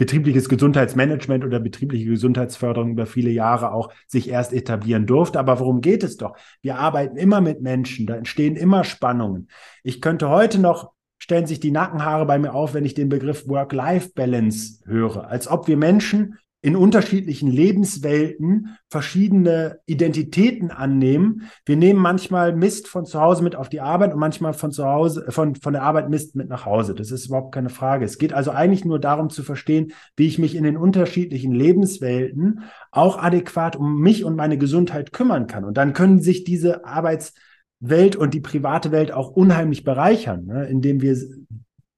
[0.01, 5.39] betriebliches Gesundheitsmanagement oder betriebliche Gesundheitsförderung über viele Jahre auch sich erst etablieren durfte.
[5.39, 6.39] Aber worum geht es doch?
[6.63, 9.51] Wir arbeiten immer mit Menschen, da entstehen immer Spannungen.
[9.85, 13.47] Ich könnte heute noch stellen sich die Nackenhaare bei mir auf, wenn ich den Begriff
[13.47, 21.51] Work-Life-Balance höre, als ob wir Menschen in unterschiedlichen Lebenswelten verschiedene Identitäten annehmen.
[21.65, 24.85] Wir nehmen manchmal Mist von zu Hause mit auf die Arbeit und manchmal von zu
[24.85, 26.95] Hause, von, von der Arbeit Mist mit nach Hause.
[26.95, 28.05] Das ist überhaupt keine Frage.
[28.05, 32.65] Es geht also eigentlich nur darum zu verstehen, wie ich mich in den unterschiedlichen Lebenswelten
[32.91, 35.65] auch adäquat um mich und meine Gesundheit kümmern kann.
[35.65, 41.01] Und dann können sich diese Arbeitswelt und die private Welt auch unheimlich bereichern, ne, indem
[41.01, 41.17] wir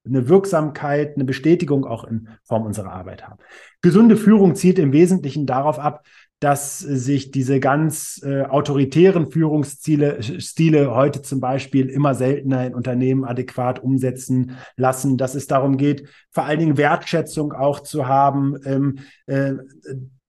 [0.05, 3.39] eine Wirksamkeit, eine Bestätigung auch in Form unserer Arbeit haben.
[3.83, 6.05] Gesunde Führung zielt im Wesentlichen darauf ab,
[6.43, 13.25] dass sich diese ganz äh, autoritären Führungsstile Stile heute zum Beispiel immer seltener in Unternehmen
[13.25, 18.99] adäquat umsetzen lassen, dass es darum geht, vor allen Dingen Wertschätzung auch zu haben, ähm,
[19.27, 19.53] äh,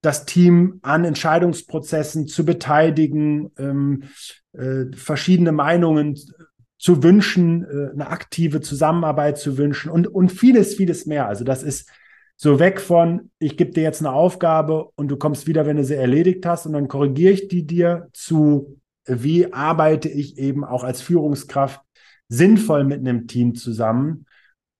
[0.04, 4.04] das Team an Entscheidungsprozessen zu beteiligen, ähm,
[4.52, 6.16] äh, verschiedene Meinungen
[6.84, 11.30] zu wünschen, äh, eine aktive Zusammenarbeit zu wünschen und, und vieles, vieles mehr.
[11.30, 11.90] Also das ist
[12.36, 15.86] so weg von, ich gebe dir jetzt eine Aufgabe und du kommst wieder, wenn du
[15.86, 20.84] sie erledigt hast und dann korrigiere ich die dir zu, wie arbeite ich eben auch
[20.84, 21.80] als Führungskraft
[22.28, 24.26] sinnvoll mit einem Team zusammen,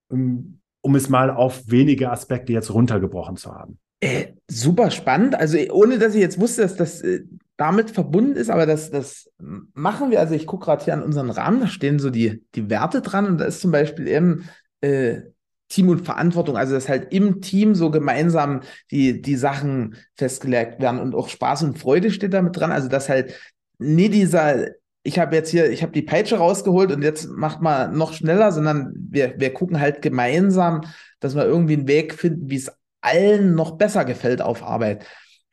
[0.10, 3.80] um, um es mal auf wenige Aspekte jetzt runtergebrochen zu haben.
[4.02, 5.36] Äh, super spannend.
[5.36, 7.24] Also ohne dass ich jetzt wusste, dass das äh,
[7.64, 10.20] damit verbunden ist, aber das, das machen wir.
[10.20, 13.26] Also ich gucke gerade hier an unseren Rahmen, da stehen so die, die Werte dran
[13.26, 14.50] und da ist zum Beispiel eben
[14.82, 15.22] äh,
[15.70, 21.00] Team und Verantwortung, also dass halt im Team so gemeinsam die, die Sachen festgelegt werden
[21.00, 22.74] und auch Spaß und Freude steht damit dran.
[22.74, 23.34] Also dass halt
[23.80, 24.68] nie dieser,
[25.04, 28.52] ich habe jetzt hier, ich habe die Peitsche rausgeholt und jetzt macht man noch schneller,
[28.52, 30.82] sondern wir, wir gucken halt gemeinsam,
[31.22, 35.06] dass wir irgendwie einen Weg finden, wie es allen noch besser gefällt auf Arbeit.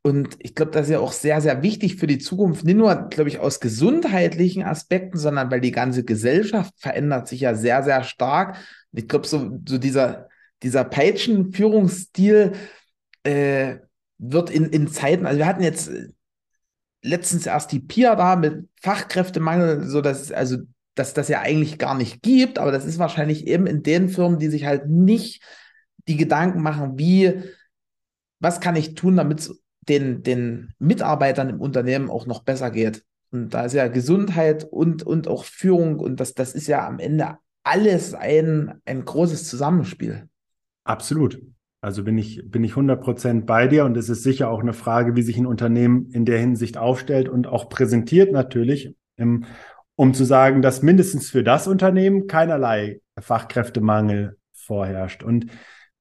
[0.02, 2.94] Und ich glaube, das ist ja auch sehr, sehr wichtig für die Zukunft, nicht nur,
[3.10, 8.02] glaube ich, aus gesundheitlichen Aspekten, sondern weil die ganze Gesellschaft verändert sich ja sehr, sehr
[8.02, 8.56] stark.
[8.92, 10.28] Ich glaube, so, so dieser,
[10.62, 12.52] dieser Peitschen-Führungsstil
[13.24, 13.76] äh,
[14.16, 15.90] wird in, in Zeiten, also wir hatten jetzt
[17.02, 20.58] letztens erst die PIA da mit Fachkräftemangel, so dass, also,
[20.94, 24.38] dass das ja eigentlich gar nicht gibt, aber das ist wahrscheinlich eben in den Firmen,
[24.38, 25.42] die sich halt nicht
[26.08, 27.42] die Gedanken machen, wie,
[28.38, 33.04] was kann ich tun, damit es den, den Mitarbeitern im Unternehmen auch noch besser geht.
[33.30, 36.98] Und da ist ja Gesundheit und, und auch Führung und das, das ist ja am
[36.98, 40.28] Ende alles ein, ein großes Zusammenspiel.
[40.84, 41.40] Absolut.
[41.82, 45.16] Also bin ich, bin ich 100% bei dir und es ist sicher auch eine Frage,
[45.16, 48.94] wie sich ein Unternehmen in der Hinsicht aufstellt und auch präsentiert natürlich,
[49.96, 55.22] um zu sagen, dass mindestens für das Unternehmen keinerlei Fachkräftemangel vorherrscht.
[55.22, 55.46] Und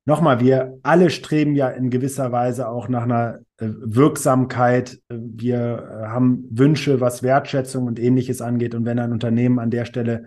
[0.10, 5.00] nochmal, wir alle streben ja in gewisser Weise auch nach einer äh, Wirksamkeit.
[5.08, 8.76] Wir äh, haben Wünsche, was Wertschätzung und ähnliches angeht.
[8.76, 10.26] Und wenn ein Unternehmen an der Stelle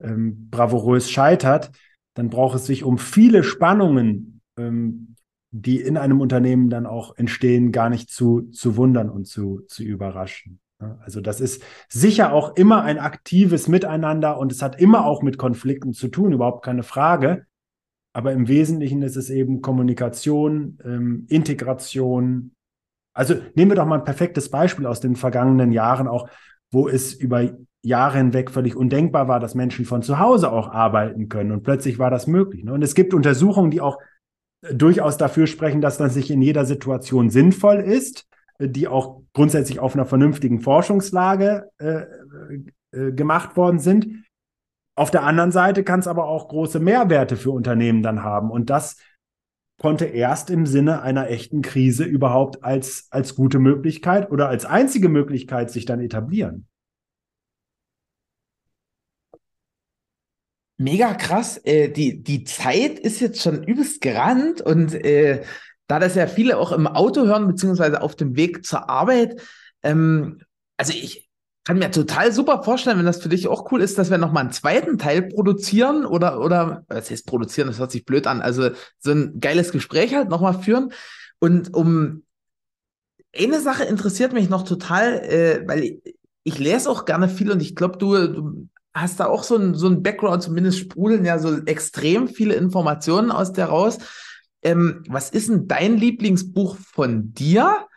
[0.00, 1.70] ähm, bravourös scheitert,
[2.14, 5.16] dann braucht es sich um viele Spannungen, ähm,
[5.50, 9.82] die in einem Unternehmen dann auch entstehen, gar nicht zu, zu wundern und zu, zu
[9.82, 10.60] überraschen.
[10.78, 15.38] Also das ist sicher auch immer ein aktives Miteinander und es hat immer auch mit
[15.38, 17.46] Konflikten zu tun, überhaupt keine Frage.
[18.16, 22.52] Aber im Wesentlichen ist es eben Kommunikation, ähm, Integration.
[23.12, 26.26] Also nehmen wir doch mal ein perfektes Beispiel aus den vergangenen Jahren auch,
[26.70, 27.50] wo es über
[27.82, 31.52] Jahre hinweg völlig undenkbar war, dass Menschen von zu Hause auch arbeiten können.
[31.52, 32.64] Und plötzlich war das möglich.
[32.64, 32.72] Ne?
[32.72, 33.98] Und es gibt Untersuchungen, die auch
[34.62, 38.26] äh, durchaus dafür sprechen, dass das nicht in jeder Situation sinnvoll ist,
[38.58, 42.06] äh, die auch grundsätzlich auf einer vernünftigen Forschungslage äh,
[42.92, 44.08] äh, gemacht worden sind.
[44.96, 48.50] Auf der anderen Seite kann es aber auch große Mehrwerte für Unternehmen dann haben.
[48.50, 48.96] Und das
[49.78, 55.10] konnte erst im Sinne einer echten Krise überhaupt als, als gute Möglichkeit oder als einzige
[55.10, 56.66] Möglichkeit sich dann etablieren.
[60.78, 61.58] Mega krass.
[61.64, 65.44] Äh, die, die Zeit ist jetzt schon übelst gerannt und äh,
[65.88, 69.40] da das ja viele auch im Auto hören, beziehungsweise auf dem Weg zur Arbeit,
[69.82, 70.40] ähm,
[70.78, 71.25] also ich
[71.66, 74.44] kann mir total super vorstellen, wenn das für dich auch cool ist, dass wir nochmal
[74.44, 78.70] einen zweiten Teil produzieren oder, oder, was heißt produzieren, das hört sich blöd an, also
[79.00, 80.92] so ein geiles Gespräch halt nochmal führen.
[81.40, 82.22] Und um
[83.36, 87.60] eine Sache interessiert mich noch total, äh, weil ich, ich lese auch gerne viel und
[87.60, 91.40] ich glaube, du, du hast da auch so ein, so ein Background, zumindest sprudeln ja
[91.40, 93.98] so extrem viele Informationen aus der raus.
[94.62, 97.88] Ähm, was ist denn dein Lieblingsbuch von dir?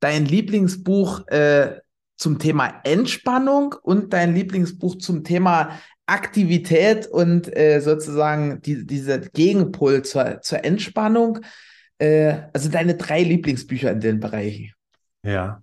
[0.00, 1.80] Dein Lieblingsbuch äh,
[2.18, 10.02] zum Thema Entspannung und dein Lieblingsbuch zum Thema Aktivität und äh, sozusagen die, dieser Gegenpol
[10.02, 11.40] zur, zur Entspannung.
[11.98, 14.72] Äh, also deine drei Lieblingsbücher in den Bereichen.
[15.22, 15.62] Ja.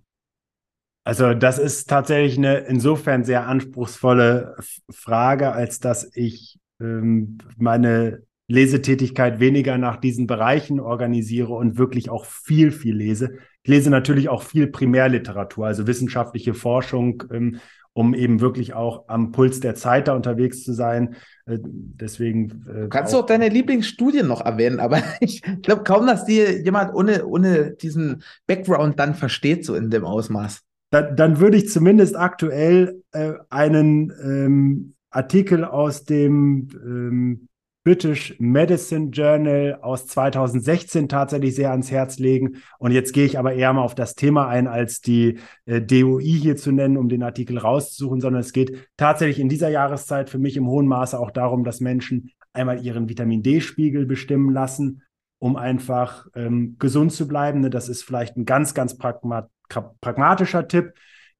[1.04, 4.56] Also das ist tatsächlich eine insofern sehr anspruchsvolle
[4.90, 12.24] Frage, als dass ich ähm, meine Lesetätigkeit weniger nach diesen Bereichen organisiere und wirklich auch
[12.24, 13.38] viel, viel lese.
[13.62, 17.60] Ich lese natürlich auch viel Primärliteratur, also wissenschaftliche Forschung, ähm,
[17.92, 21.16] um eben wirklich auch am Puls der Zeit da unterwegs zu sein.
[21.46, 22.64] Äh, deswegen.
[22.68, 26.62] Äh, Kannst auch, du auch deine Lieblingsstudien noch erwähnen, aber ich glaube kaum, dass dir
[26.62, 31.68] jemand ohne, ohne diesen Background dann versteht, so in dem Ausmaß dann, dann würde ich
[31.68, 37.48] zumindest aktuell äh, einen ähm, Artikel aus dem ähm,
[37.86, 42.56] British Medicine Journal aus 2016 tatsächlich sehr ans Herz legen.
[42.80, 46.24] Und jetzt gehe ich aber eher mal auf das Thema ein, als die äh, DOI
[46.24, 50.40] hier zu nennen, um den Artikel rauszusuchen, sondern es geht tatsächlich in dieser Jahreszeit für
[50.40, 55.02] mich im hohen Maße auch darum, dass Menschen einmal ihren Vitamin D-Spiegel bestimmen lassen,
[55.38, 57.70] um einfach ähm, gesund zu bleiben.
[57.70, 60.92] Das ist vielleicht ein ganz, ganz pragmat pragmatischer Tipp.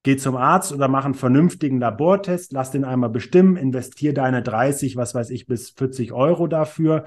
[0.07, 4.95] Geh zum Arzt oder mach einen vernünftigen Labortest, lass den einmal bestimmen, investier deine 30,
[4.95, 7.03] was weiß ich, bis 40 Euro dafür.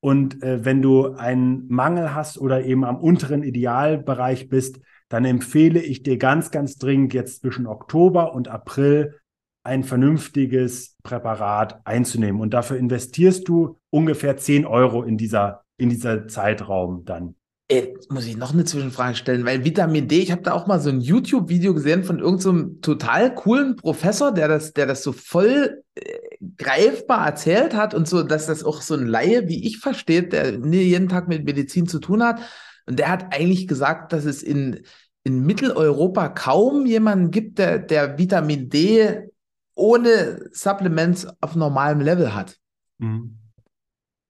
[0.00, 5.80] Und äh, wenn du einen Mangel hast oder eben am unteren Idealbereich bist, dann empfehle
[5.80, 9.20] ich dir ganz, ganz dringend jetzt zwischen Oktober und April
[9.62, 12.40] ein vernünftiges Präparat einzunehmen.
[12.40, 17.36] Und dafür investierst du ungefähr 10 Euro in dieser, in dieser Zeitraum dann.
[17.70, 20.80] Jetzt muss ich noch eine Zwischenfrage stellen, weil Vitamin D, ich habe da auch mal
[20.80, 25.12] so ein YouTube-Video gesehen von irgendeinem so total coolen Professor, der das, der das so
[25.12, 26.18] voll äh,
[26.58, 30.58] greifbar erzählt hat und so, dass das auch so ein Laie wie ich versteht, der
[30.58, 32.40] jeden Tag mit Medizin zu tun hat.
[32.86, 34.82] Und der hat eigentlich gesagt, dass es in,
[35.22, 39.30] in Mitteleuropa kaum jemanden gibt, der, der Vitamin D
[39.74, 42.58] ohne Supplements auf normalem Level hat.
[42.98, 43.38] Mhm.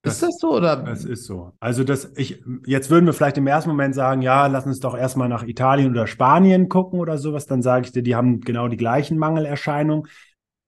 [0.04, 0.76] Das, ist das so oder?
[0.76, 1.52] Das ist so.
[1.60, 4.96] Also das, ich, jetzt würden wir vielleicht im ersten Moment sagen, ja, lass uns doch
[4.96, 7.46] erstmal nach Italien oder Spanien gucken oder sowas.
[7.46, 10.06] Dann sage ich dir, die haben genau die gleichen Mangelerscheinungen.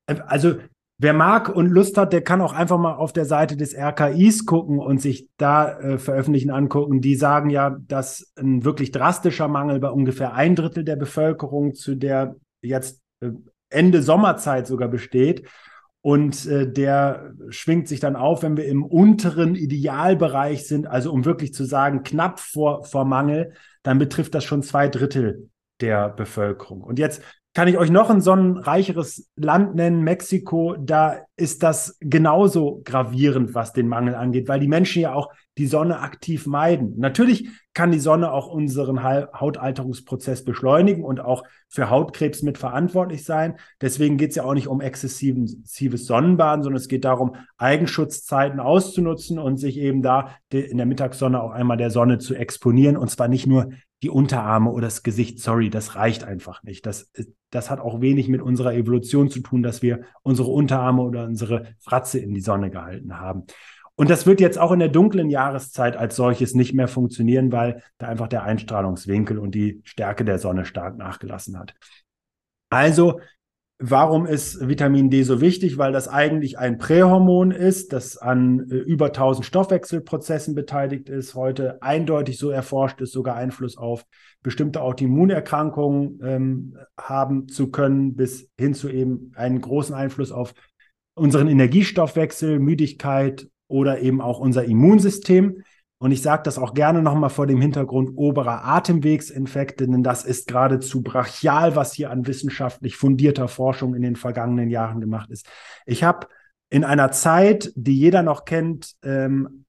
[0.06, 0.56] Also
[0.98, 4.46] wer mag und Lust hat, der kann auch einfach mal auf der Seite des RKIs
[4.46, 7.02] gucken und sich da äh, veröffentlichen angucken.
[7.02, 11.94] Die sagen ja, dass ein wirklich drastischer Mangel bei ungefähr ein Drittel der Bevölkerung zu
[11.94, 13.32] der jetzt äh,
[13.68, 15.46] Ende Sommerzeit sogar besteht.
[16.06, 21.24] Und äh, der schwingt sich dann auf, wenn wir im unteren Idealbereich sind, also um
[21.24, 25.50] wirklich zu sagen, knapp vor, vor Mangel, dann betrifft das schon zwei Drittel
[25.80, 26.82] der Bevölkerung.
[26.82, 27.22] Und jetzt
[27.54, 30.76] kann ich euch noch ein sonnenreicheres Land nennen, Mexiko.
[30.78, 35.66] Da ist das genauso gravierend, was den Mangel angeht, weil die Menschen ja auch die
[35.66, 36.98] Sonne aktiv meiden.
[36.98, 43.58] Natürlich kann die Sonne auch unseren Hautalterungsprozess beschleunigen und auch für Hautkrebs mitverantwortlich sein.
[43.80, 49.38] Deswegen geht es ja auch nicht um exzessives Sonnenbaden, sondern es geht darum, Eigenschutzzeiten auszunutzen
[49.38, 52.96] und sich eben da in der Mittagssonne auch einmal der Sonne zu exponieren.
[52.96, 53.70] Und zwar nicht nur
[54.02, 55.40] die Unterarme oder das Gesicht.
[55.40, 56.84] Sorry, das reicht einfach nicht.
[56.86, 57.12] Das,
[57.50, 61.74] das hat auch wenig mit unserer Evolution zu tun, dass wir unsere Unterarme oder unsere
[61.80, 63.44] Fratze in die Sonne gehalten haben.
[63.96, 67.82] Und das wird jetzt auch in der dunklen Jahreszeit als solches nicht mehr funktionieren, weil
[67.96, 71.74] da einfach der Einstrahlungswinkel und die Stärke der Sonne stark nachgelassen hat.
[72.68, 73.20] Also,
[73.78, 75.78] warum ist Vitamin D so wichtig?
[75.78, 81.82] Weil das eigentlich ein Prähormon ist, das an äh, über 1000 Stoffwechselprozessen beteiligt ist, heute
[81.82, 84.04] eindeutig so erforscht ist, sogar Einfluss auf
[84.42, 90.52] bestimmte Autoimmunerkrankungen ähm, haben zu können, bis hin zu eben einen großen Einfluss auf
[91.14, 95.62] unseren Energiestoffwechsel, Müdigkeit oder eben auch unser Immunsystem.
[95.98, 100.46] Und ich sage das auch gerne nochmal vor dem Hintergrund oberer Atemwegsinfekte, denn das ist
[100.48, 105.46] geradezu brachial, was hier an wissenschaftlich fundierter Forschung in den vergangenen Jahren gemacht ist.
[105.86, 106.26] Ich habe
[106.68, 109.64] in einer Zeit, die jeder noch kennt, ähm,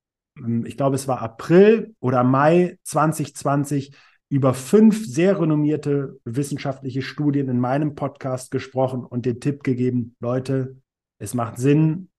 [0.66, 3.94] ich glaube, es war April oder Mai 2020,
[4.30, 10.76] über fünf sehr renommierte wissenschaftliche Studien in meinem Podcast gesprochen und den Tipp gegeben, Leute,
[11.18, 12.10] es macht Sinn,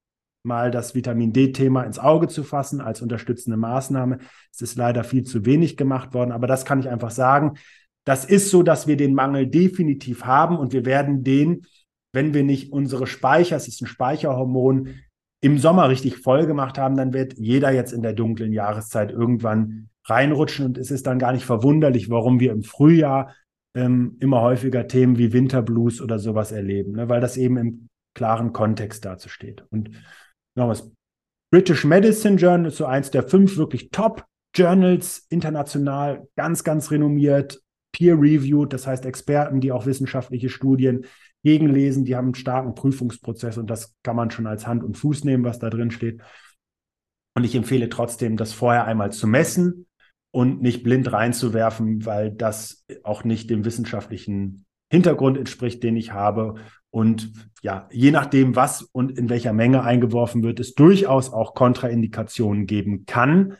[0.48, 4.18] mal das Vitamin D-Thema ins Auge zu fassen als unterstützende Maßnahme.
[4.52, 7.54] Es ist leider viel zu wenig gemacht worden, aber das kann ich einfach sagen.
[8.04, 11.66] Das ist so, dass wir den Mangel definitiv haben und wir werden den,
[12.12, 14.94] wenn wir nicht unsere Speicher, es ist ein Speicherhormon,
[15.40, 19.88] im Sommer richtig voll gemacht haben, dann wird jeder jetzt in der dunklen Jahreszeit irgendwann
[20.04, 23.34] reinrutschen und es ist dann gar nicht verwunderlich, warum wir im Frühjahr
[23.74, 27.08] ähm, immer häufiger Themen wie Winterblues oder sowas erleben, ne?
[27.08, 29.64] weil das eben im klaren Kontext dazu steht.
[29.70, 29.90] Und
[30.58, 30.90] noch was.
[31.50, 37.60] British Medicine Journal ist so eins der fünf wirklich Top-Journals international, ganz, ganz renommiert,
[37.92, 41.06] peer-reviewed, das heißt Experten, die auch wissenschaftliche Studien
[41.42, 45.24] gegenlesen, die haben einen starken Prüfungsprozess und das kann man schon als Hand und Fuß
[45.24, 46.20] nehmen, was da drin steht.
[47.34, 49.86] Und ich empfehle trotzdem, das vorher einmal zu messen
[50.30, 56.56] und nicht blind reinzuwerfen, weil das auch nicht dem wissenschaftlichen Hintergrund entspricht, den ich habe.
[56.90, 57.32] Und
[57.62, 63.04] ja, je nachdem, was und in welcher Menge eingeworfen wird, es durchaus auch Kontraindikationen geben
[63.04, 63.56] kann.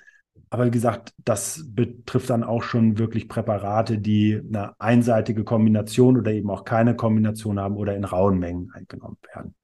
[0.50, 6.32] Aber wie gesagt, das betrifft dann auch schon wirklich Präparate, die eine einseitige Kombination oder
[6.32, 9.54] eben auch keine Kombination haben oder in rauen Mengen eingenommen werden.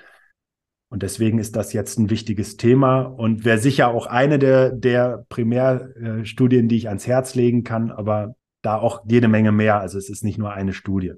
[0.90, 5.24] Und deswegen ist das jetzt ein wichtiges Thema und wäre sicher auch eine der, der
[5.28, 9.80] Primärstudien, die ich ans Herz legen kann, aber da auch jede Menge mehr.
[9.80, 11.14] Also es ist nicht nur eine Studie.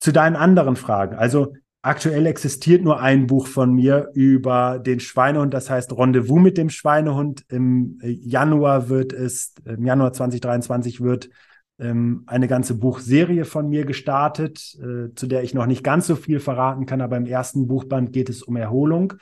[0.00, 1.16] Zu deinen anderen Fragen.
[1.16, 6.58] Also aktuell existiert nur ein Buch von mir über den Schweinehund, das heißt Rendezvous mit
[6.58, 7.44] dem Schweinehund.
[7.48, 11.30] Im Januar wird es, im Januar 2023 wird
[11.78, 16.16] ähm, eine ganze Buchserie von mir gestartet, äh, zu der ich noch nicht ganz so
[16.16, 19.14] viel verraten kann, aber im ersten Buchband geht es um Erholung.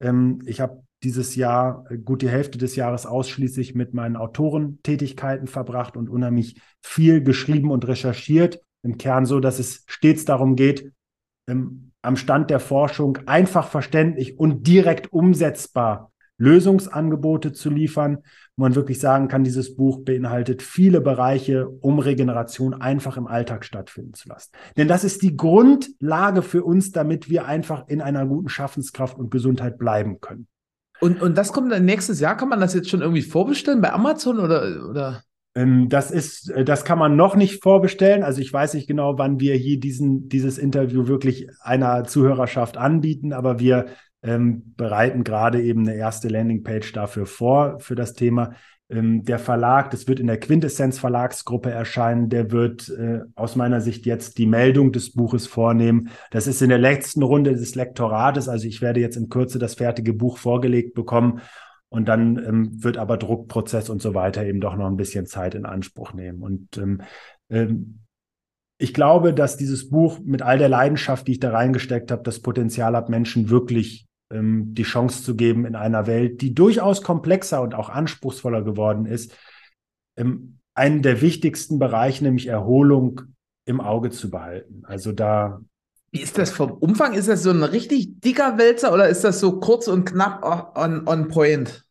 [0.00, 5.46] Ähm, ich habe dieses Jahr äh, gut die Hälfte des Jahres ausschließlich mit meinen Autorentätigkeiten
[5.46, 8.60] verbracht und unheimlich viel geschrieben und recherchiert.
[8.86, 10.92] Im Kern so, dass es stets darum geht,
[11.48, 18.18] ähm, am Stand der Forschung einfach verständlich und direkt umsetzbar Lösungsangebote zu liefern,
[18.56, 23.64] wo man wirklich sagen kann, dieses Buch beinhaltet viele Bereiche, um Regeneration einfach im Alltag
[23.64, 24.52] stattfinden zu lassen.
[24.76, 29.30] Denn das ist die Grundlage für uns, damit wir einfach in einer guten Schaffenskraft und
[29.30, 30.46] Gesundheit bleiben können.
[31.00, 33.92] Und, und das kommt dann nächstes Jahr, kann man das jetzt schon irgendwie vorbestellen bei
[33.92, 34.88] Amazon oder?
[34.88, 35.22] oder?
[35.56, 38.22] Ähm, das ist, äh, das kann man noch nicht vorbestellen.
[38.22, 43.32] Also ich weiß nicht genau, wann wir hier diesen, dieses Interview wirklich einer Zuhörerschaft anbieten,
[43.32, 43.86] aber wir
[44.22, 48.52] ähm, bereiten gerade eben eine erste Landingpage dafür vor, für das Thema.
[48.90, 53.80] Ähm, der Verlag, das wird in der Quintessenz Verlagsgruppe erscheinen, der wird äh, aus meiner
[53.80, 56.10] Sicht jetzt die Meldung des Buches vornehmen.
[56.30, 59.74] Das ist in der letzten Runde des Lektorates, also ich werde jetzt in Kürze das
[59.74, 61.40] fertige Buch vorgelegt bekommen
[61.88, 65.54] und dann ähm, wird aber Druckprozess und so weiter eben doch noch ein bisschen Zeit
[65.54, 66.42] in Anspruch nehmen.
[66.42, 67.02] Und ähm,
[67.50, 68.00] ähm,
[68.78, 72.40] ich glaube, dass dieses Buch mit all der Leidenschaft, die ich da reingesteckt habe, das
[72.40, 77.62] Potenzial hat, Menschen wirklich ähm, die Chance zu geben, in einer Welt, die durchaus komplexer
[77.62, 79.36] und auch anspruchsvoller geworden ist,
[80.16, 83.22] ähm, einen der wichtigsten Bereiche, nämlich Erholung,
[83.64, 84.82] im Auge zu behalten.
[84.84, 85.60] Also da.
[86.16, 87.12] Wie ist das vom Umfang?
[87.12, 90.42] Ist das so ein richtig dicker Wälzer oder ist das so kurz und knapp
[90.74, 91.84] on, on point?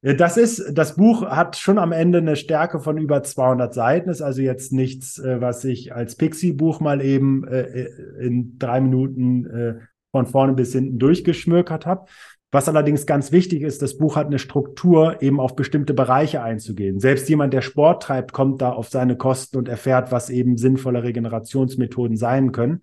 [0.00, 4.22] Das ist, das Buch hat schon am Ende eine Stärke von über 200 Seiten, ist
[4.22, 10.24] also jetzt nichts, äh, was ich als Pixie-Buch mal eben äh, in drei Minuten von
[10.24, 12.06] vorne bis hinten durchgeschmökert habe.
[12.50, 16.98] Was allerdings ganz wichtig ist, das Buch hat eine Struktur, eben auf bestimmte Bereiche einzugehen.
[16.98, 21.02] Selbst jemand, der Sport treibt, kommt da auf seine Kosten und erfährt, was eben sinnvolle
[21.02, 22.80] Regenerationsmethoden sein können.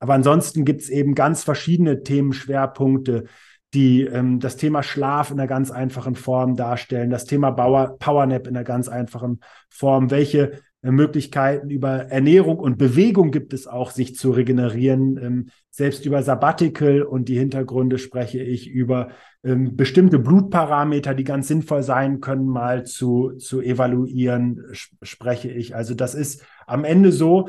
[0.00, 3.26] Aber ansonsten gibt es eben ganz verschiedene Themenschwerpunkte,
[3.72, 8.48] die ähm, das Thema Schlaf in einer ganz einfachen Form darstellen, das Thema Power, Powernap
[8.48, 13.90] in einer ganz einfachen Form, welche äh, Möglichkeiten über Ernährung und Bewegung gibt es auch,
[13.90, 15.18] sich zu regenerieren.
[15.18, 19.10] Ähm, selbst über Sabbatical und die Hintergründe spreche ich über
[19.44, 24.62] ähm, bestimmte Blutparameter, die ganz sinnvoll sein können, mal zu, zu evaluieren,
[25.02, 25.76] spreche ich.
[25.76, 27.48] Also das ist am Ende so,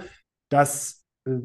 [0.49, 1.39] dass, äh,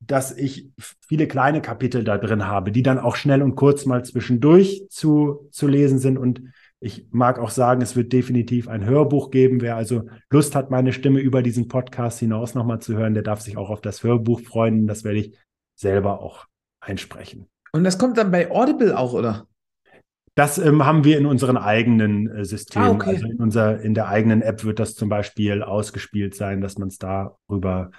[0.00, 0.70] dass ich
[1.06, 5.48] viele kleine Kapitel da drin habe, die dann auch schnell und kurz mal zwischendurch zu,
[5.50, 6.42] zu lesen sind und
[6.82, 9.60] ich mag auch sagen, es wird definitiv ein Hörbuch geben.
[9.60, 13.42] Wer also Lust hat, meine Stimme über diesen Podcast hinaus nochmal zu hören, der darf
[13.42, 14.86] sich auch auf das Hörbuch freuen.
[14.86, 15.36] Das werde ich
[15.76, 16.46] selber auch
[16.80, 17.50] einsprechen.
[17.72, 19.46] Und das kommt dann bei Audible auch, oder?
[20.34, 22.88] Das ähm, haben wir in unseren eigenen äh, Systemen.
[22.88, 23.10] Ah, okay.
[23.10, 26.88] Also in, unser, in der eigenen App wird das zum Beispiel ausgespielt sein, dass man
[26.88, 27.90] es darüber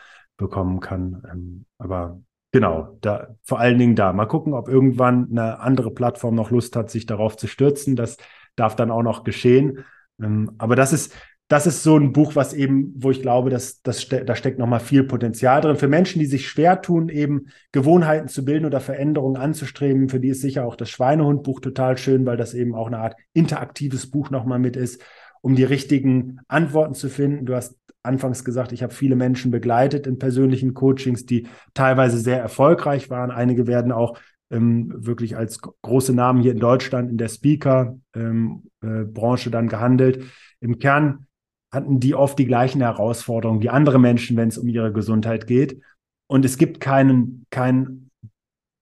[0.41, 1.23] bekommen kann.
[1.31, 2.19] Ähm, aber
[2.51, 4.11] genau, da, vor allen Dingen da.
[4.11, 7.95] Mal gucken, ob irgendwann eine andere Plattform noch Lust hat, sich darauf zu stürzen.
[7.95, 8.17] Das
[8.57, 9.85] darf dann auch noch geschehen.
[10.21, 11.13] Ähm, aber das ist,
[11.51, 14.79] das ist so ein Buch, was eben, wo ich glaube, dass, dass da steckt nochmal
[14.79, 15.75] viel Potenzial drin.
[15.75, 20.29] Für Menschen, die sich schwer tun, eben Gewohnheiten zu bilden oder Veränderungen anzustreben, für die
[20.29, 24.29] ist sicher auch das Schweinehundbuch total schön, weil das eben auch eine Art interaktives Buch
[24.29, 25.01] nochmal mit ist,
[25.41, 27.45] um die richtigen Antworten zu finden.
[27.45, 32.39] Du hast anfangs gesagt, ich habe viele Menschen begleitet in persönlichen Coachings, die teilweise sehr
[32.39, 33.31] erfolgreich waren.
[33.31, 34.17] Einige werden auch
[34.49, 40.25] ähm, wirklich als große Namen hier in Deutschland in der Speaker-Branche ähm, äh, dann gehandelt.
[40.59, 41.27] Im Kern
[41.71, 45.81] hatten die oft die gleichen Herausforderungen wie andere Menschen, wenn es um ihre Gesundheit geht.
[46.27, 48.09] Und es gibt keinen, kein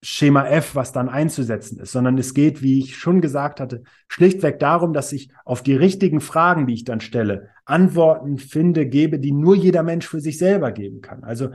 [0.02, 4.58] Schema F, was dann einzusetzen ist, sondern es geht, wie ich schon gesagt hatte, schlichtweg
[4.58, 9.32] darum, dass ich auf die richtigen Fragen, die ich dann stelle, Antworten finde, gebe, die
[9.32, 11.24] nur jeder Mensch für sich selber geben kann.
[11.24, 11.48] Also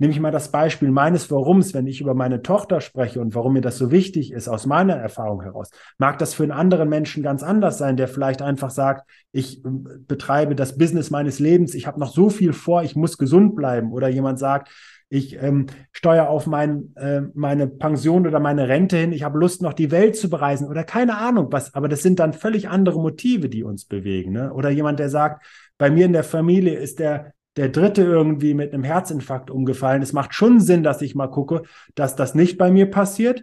[0.00, 3.52] Nehme ich mal das Beispiel meines Warums, wenn ich über meine Tochter spreche und warum
[3.52, 5.68] mir das so wichtig ist, aus meiner Erfahrung heraus.
[5.98, 10.06] Mag das für einen anderen Menschen ganz anders sein, der vielleicht einfach sagt, ich ähm,
[10.08, 13.92] betreibe das Business meines Lebens, ich habe noch so viel vor, ich muss gesund bleiben.
[13.92, 14.70] Oder jemand sagt,
[15.10, 19.60] ich ähm, steuere auf mein, äh, meine Pension oder meine Rente hin, ich habe Lust,
[19.60, 23.00] noch die Welt zu bereisen oder keine Ahnung was, aber das sind dann völlig andere
[23.00, 24.32] Motive, die uns bewegen.
[24.32, 24.52] Ne?
[24.54, 25.44] Oder jemand, der sagt,
[25.76, 30.02] bei mir in der Familie ist der der dritte irgendwie mit einem Herzinfarkt umgefallen.
[30.02, 31.62] Es macht schon Sinn, dass ich mal gucke,
[31.94, 33.42] dass das nicht bei mir passiert.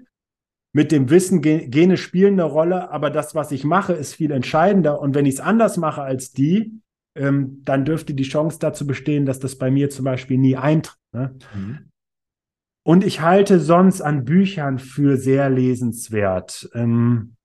[0.74, 5.02] Mit dem Wissen, Gene spielen eine Rolle, aber das, was ich mache, ist viel entscheidender.
[5.02, 6.80] Und wenn ich es anders mache als die,
[7.16, 10.97] ähm, dann dürfte die Chance dazu bestehen, dass das bei mir zum Beispiel nie eintritt.
[11.18, 11.36] Ne?
[11.56, 11.92] Mhm.
[12.84, 16.70] Und ich halte sonst an Büchern für sehr lesenswert.
[16.74, 17.36] Ähm,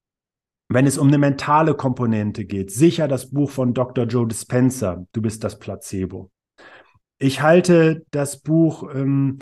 [0.68, 4.06] wenn es um eine mentale Komponente geht, sicher das Buch von Dr.
[4.06, 6.30] Joe Dispenza, Du bist das Placebo.
[7.18, 9.38] Ich halte das Buch ähm,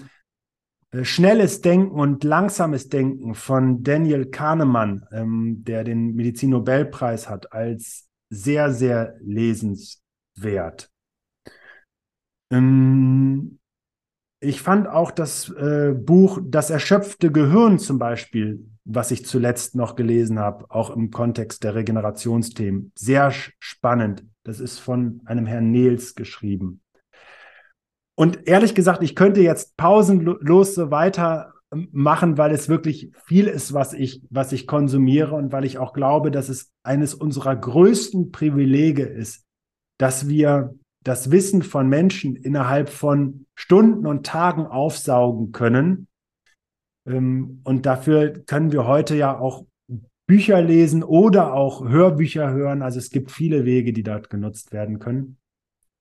[0.90, 8.08] äh, Schnelles Denken und Langsames Denken von Daniel Kahnemann, ähm, der den Medizinnobelpreis hat, als
[8.30, 10.90] sehr, sehr lesenswert.
[12.50, 13.59] Ähm,
[14.40, 19.96] ich fand auch das äh, Buch Das erschöpfte Gehirn zum Beispiel, was ich zuletzt noch
[19.96, 24.24] gelesen habe, auch im Kontext der Regenerationsthemen, sehr spannend.
[24.42, 26.80] Das ist von einem Herrn Nils geschrieben.
[28.14, 33.72] Und ehrlich gesagt, ich könnte jetzt pausenlos so weiter machen, weil es wirklich viel ist,
[33.72, 38.32] was ich, was ich konsumiere und weil ich auch glaube, dass es eines unserer größten
[38.32, 39.44] Privilege ist,
[39.98, 46.08] dass wir das Wissen von Menschen innerhalb von Stunden und Tagen aufsaugen können.
[47.06, 49.66] Ähm, und dafür können wir heute ja auch
[50.26, 52.82] Bücher lesen oder auch Hörbücher hören.
[52.82, 55.38] Also es gibt viele Wege, die dort genutzt werden können.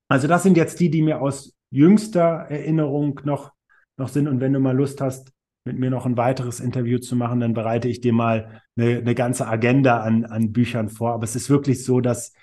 [0.07, 3.53] Also das sind jetzt die, die mir aus jüngster Erinnerung noch,
[3.97, 4.27] noch sind.
[4.27, 5.31] Und wenn du mal Lust hast,
[5.65, 9.15] mit mir noch ein weiteres Interview zu machen, dann bereite ich dir mal eine, eine
[9.15, 11.13] ganze Agenda an, an Büchern vor.
[11.13, 12.33] Aber es ist wirklich so, dass,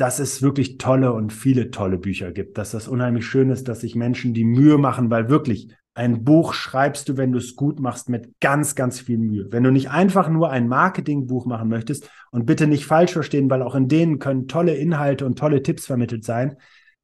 [0.00, 3.80] dass es wirklich tolle und viele tolle Bücher gibt, dass das unheimlich schön ist, dass
[3.80, 7.80] sich Menschen die Mühe machen, weil wirklich ein Buch schreibst du, wenn du es gut
[7.80, 9.48] machst, mit ganz, ganz viel Mühe.
[9.50, 13.60] Wenn du nicht einfach nur ein Marketingbuch machen möchtest und bitte nicht falsch verstehen, weil
[13.60, 16.56] auch in denen können tolle Inhalte und tolle Tipps vermittelt sein,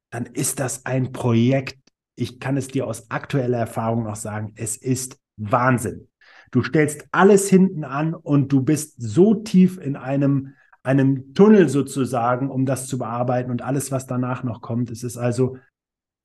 [0.09, 1.77] dann ist das ein Projekt.
[2.15, 6.07] Ich kann es dir aus aktueller Erfahrung noch sagen, es ist Wahnsinn.
[6.49, 10.55] Du stellst alles hinten an und du bist so tief in einem,
[10.87, 14.89] einem Tunnel sozusagen, um das zu bearbeiten und alles, was danach noch kommt.
[14.89, 15.57] Es ist also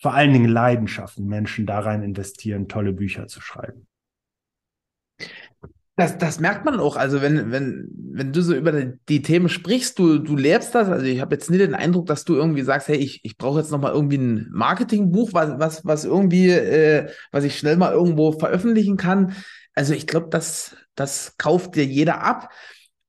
[0.01, 3.87] vor allen Dingen Leidenschaften, Menschen da rein investieren, tolle Bücher zu schreiben.
[5.97, 6.97] Das, das merkt man auch.
[6.97, 10.89] Also wenn, wenn, wenn du so über die Themen sprichst, du, du lebst das.
[10.89, 13.59] Also ich habe jetzt nie den Eindruck, dass du irgendwie sagst, hey, ich, ich brauche
[13.61, 17.93] jetzt noch mal irgendwie ein Marketingbuch, was, was, was irgendwie, äh, was ich schnell mal
[17.93, 19.35] irgendwo veröffentlichen kann.
[19.75, 22.51] Also ich glaube, das, das kauft dir jeder ab.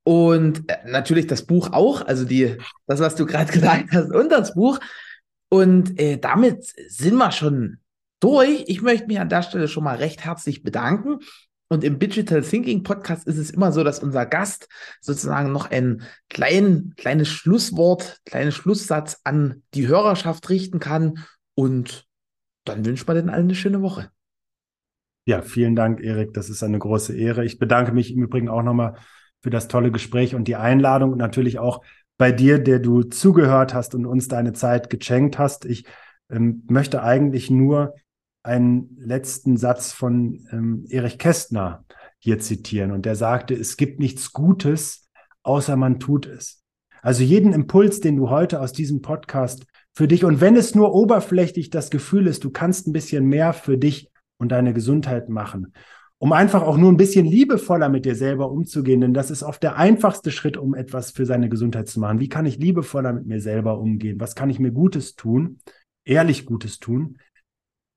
[0.03, 4.31] Und äh, natürlich das Buch auch, also die, das, was du gerade gesagt hast, und
[4.31, 4.79] das Buch.
[5.49, 7.77] Und äh, damit sind wir schon
[8.19, 8.63] durch.
[8.67, 11.19] Ich möchte mich an der Stelle schon mal recht herzlich bedanken.
[11.69, 14.67] Und im Digital Thinking Podcast ist es immer so, dass unser Gast
[15.01, 21.25] sozusagen noch ein klein, kleines Schlusswort, kleinen Schlusssatz an die Hörerschaft richten kann.
[21.55, 22.05] Und
[22.65, 24.11] dann wünschen wir denen allen eine schöne Woche.
[25.25, 26.33] Ja, vielen Dank, Erik.
[26.33, 27.45] Das ist eine große Ehre.
[27.45, 28.97] Ich bedanke mich im Übrigen auch nochmal
[29.43, 31.83] für das tolle Gespräch und die Einladung und natürlich auch
[32.17, 35.65] bei dir, der du zugehört hast und uns deine Zeit geschenkt hast.
[35.65, 35.85] Ich
[36.31, 37.95] ähm, möchte eigentlich nur
[38.41, 41.85] einen letzten Satz von ähm, Erich Kästner
[42.19, 42.91] hier zitieren.
[42.91, 45.09] Und der sagte, es gibt nichts Gutes,
[45.43, 46.63] außer man tut es.
[47.01, 50.93] Also jeden Impuls, den du heute aus diesem Podcast für dich, und wenn es nur
[50.93, 55.73] oberflächlich das Gefühl ist, du kannst ein bisschen mehr für dich und deine Gesundheit machen.
[56.23, 59.61] Um einfach auch nur ein bisschen liebevoller mit dir selber umzugehen, denn das ist oft
[59.61, 62.21] der einfachste Schritt, um etwas für seine Gesundheit zu machen.
[62.21, 64.21] Wie kann ich liebevoller mit mir selber umgehen?
[64.21, 65.59] Was kann ich mir Gutes tun?
[66.05, 67.17] Ehrlich Gutes tun?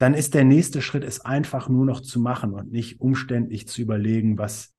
[0.00, 3.80] Dann ist der nächste Schritt, es einfach nur noch zu machen und nicht umständlich zu
[3.80, 4.74] überlegen, was,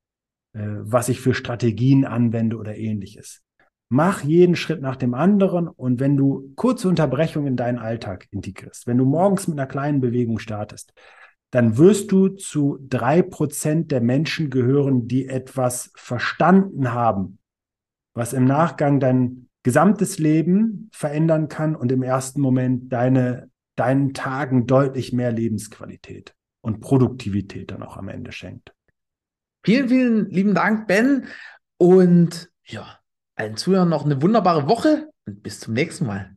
[0.52, 3.44] äh, was ich für Strategien anwende oder ähnliches.
[3.88, 8.88] Mach jeden Schritt nach dem anderen und wenn du kurze Unterbrechungen in deinen Alltag integrierst,
[8.88, 10.92] wenn du morgens mit einer kleinen Bewegung startest,
[11.52, 17.40] dann wirst du zu drei Prozent der Menschen gehören, die etwas verstanden haben,
[18.14, 24.66] was im Nachgang dein gesamtes Leben verändern kann und im ersten Moment deine, deinen Tagen
[24.66, 28.74] deutlich mehr Lebensqualität und Produktivität dann auch am Ende schenkt.
[29.64, 31.28] Vielen, vielen lieben Dank, Ben.
[31.78, 33.00] Und ja,
[33.36, 36.37] allen Zuhörern noch eine wunderbare Woche und bis zum nächsten Mal.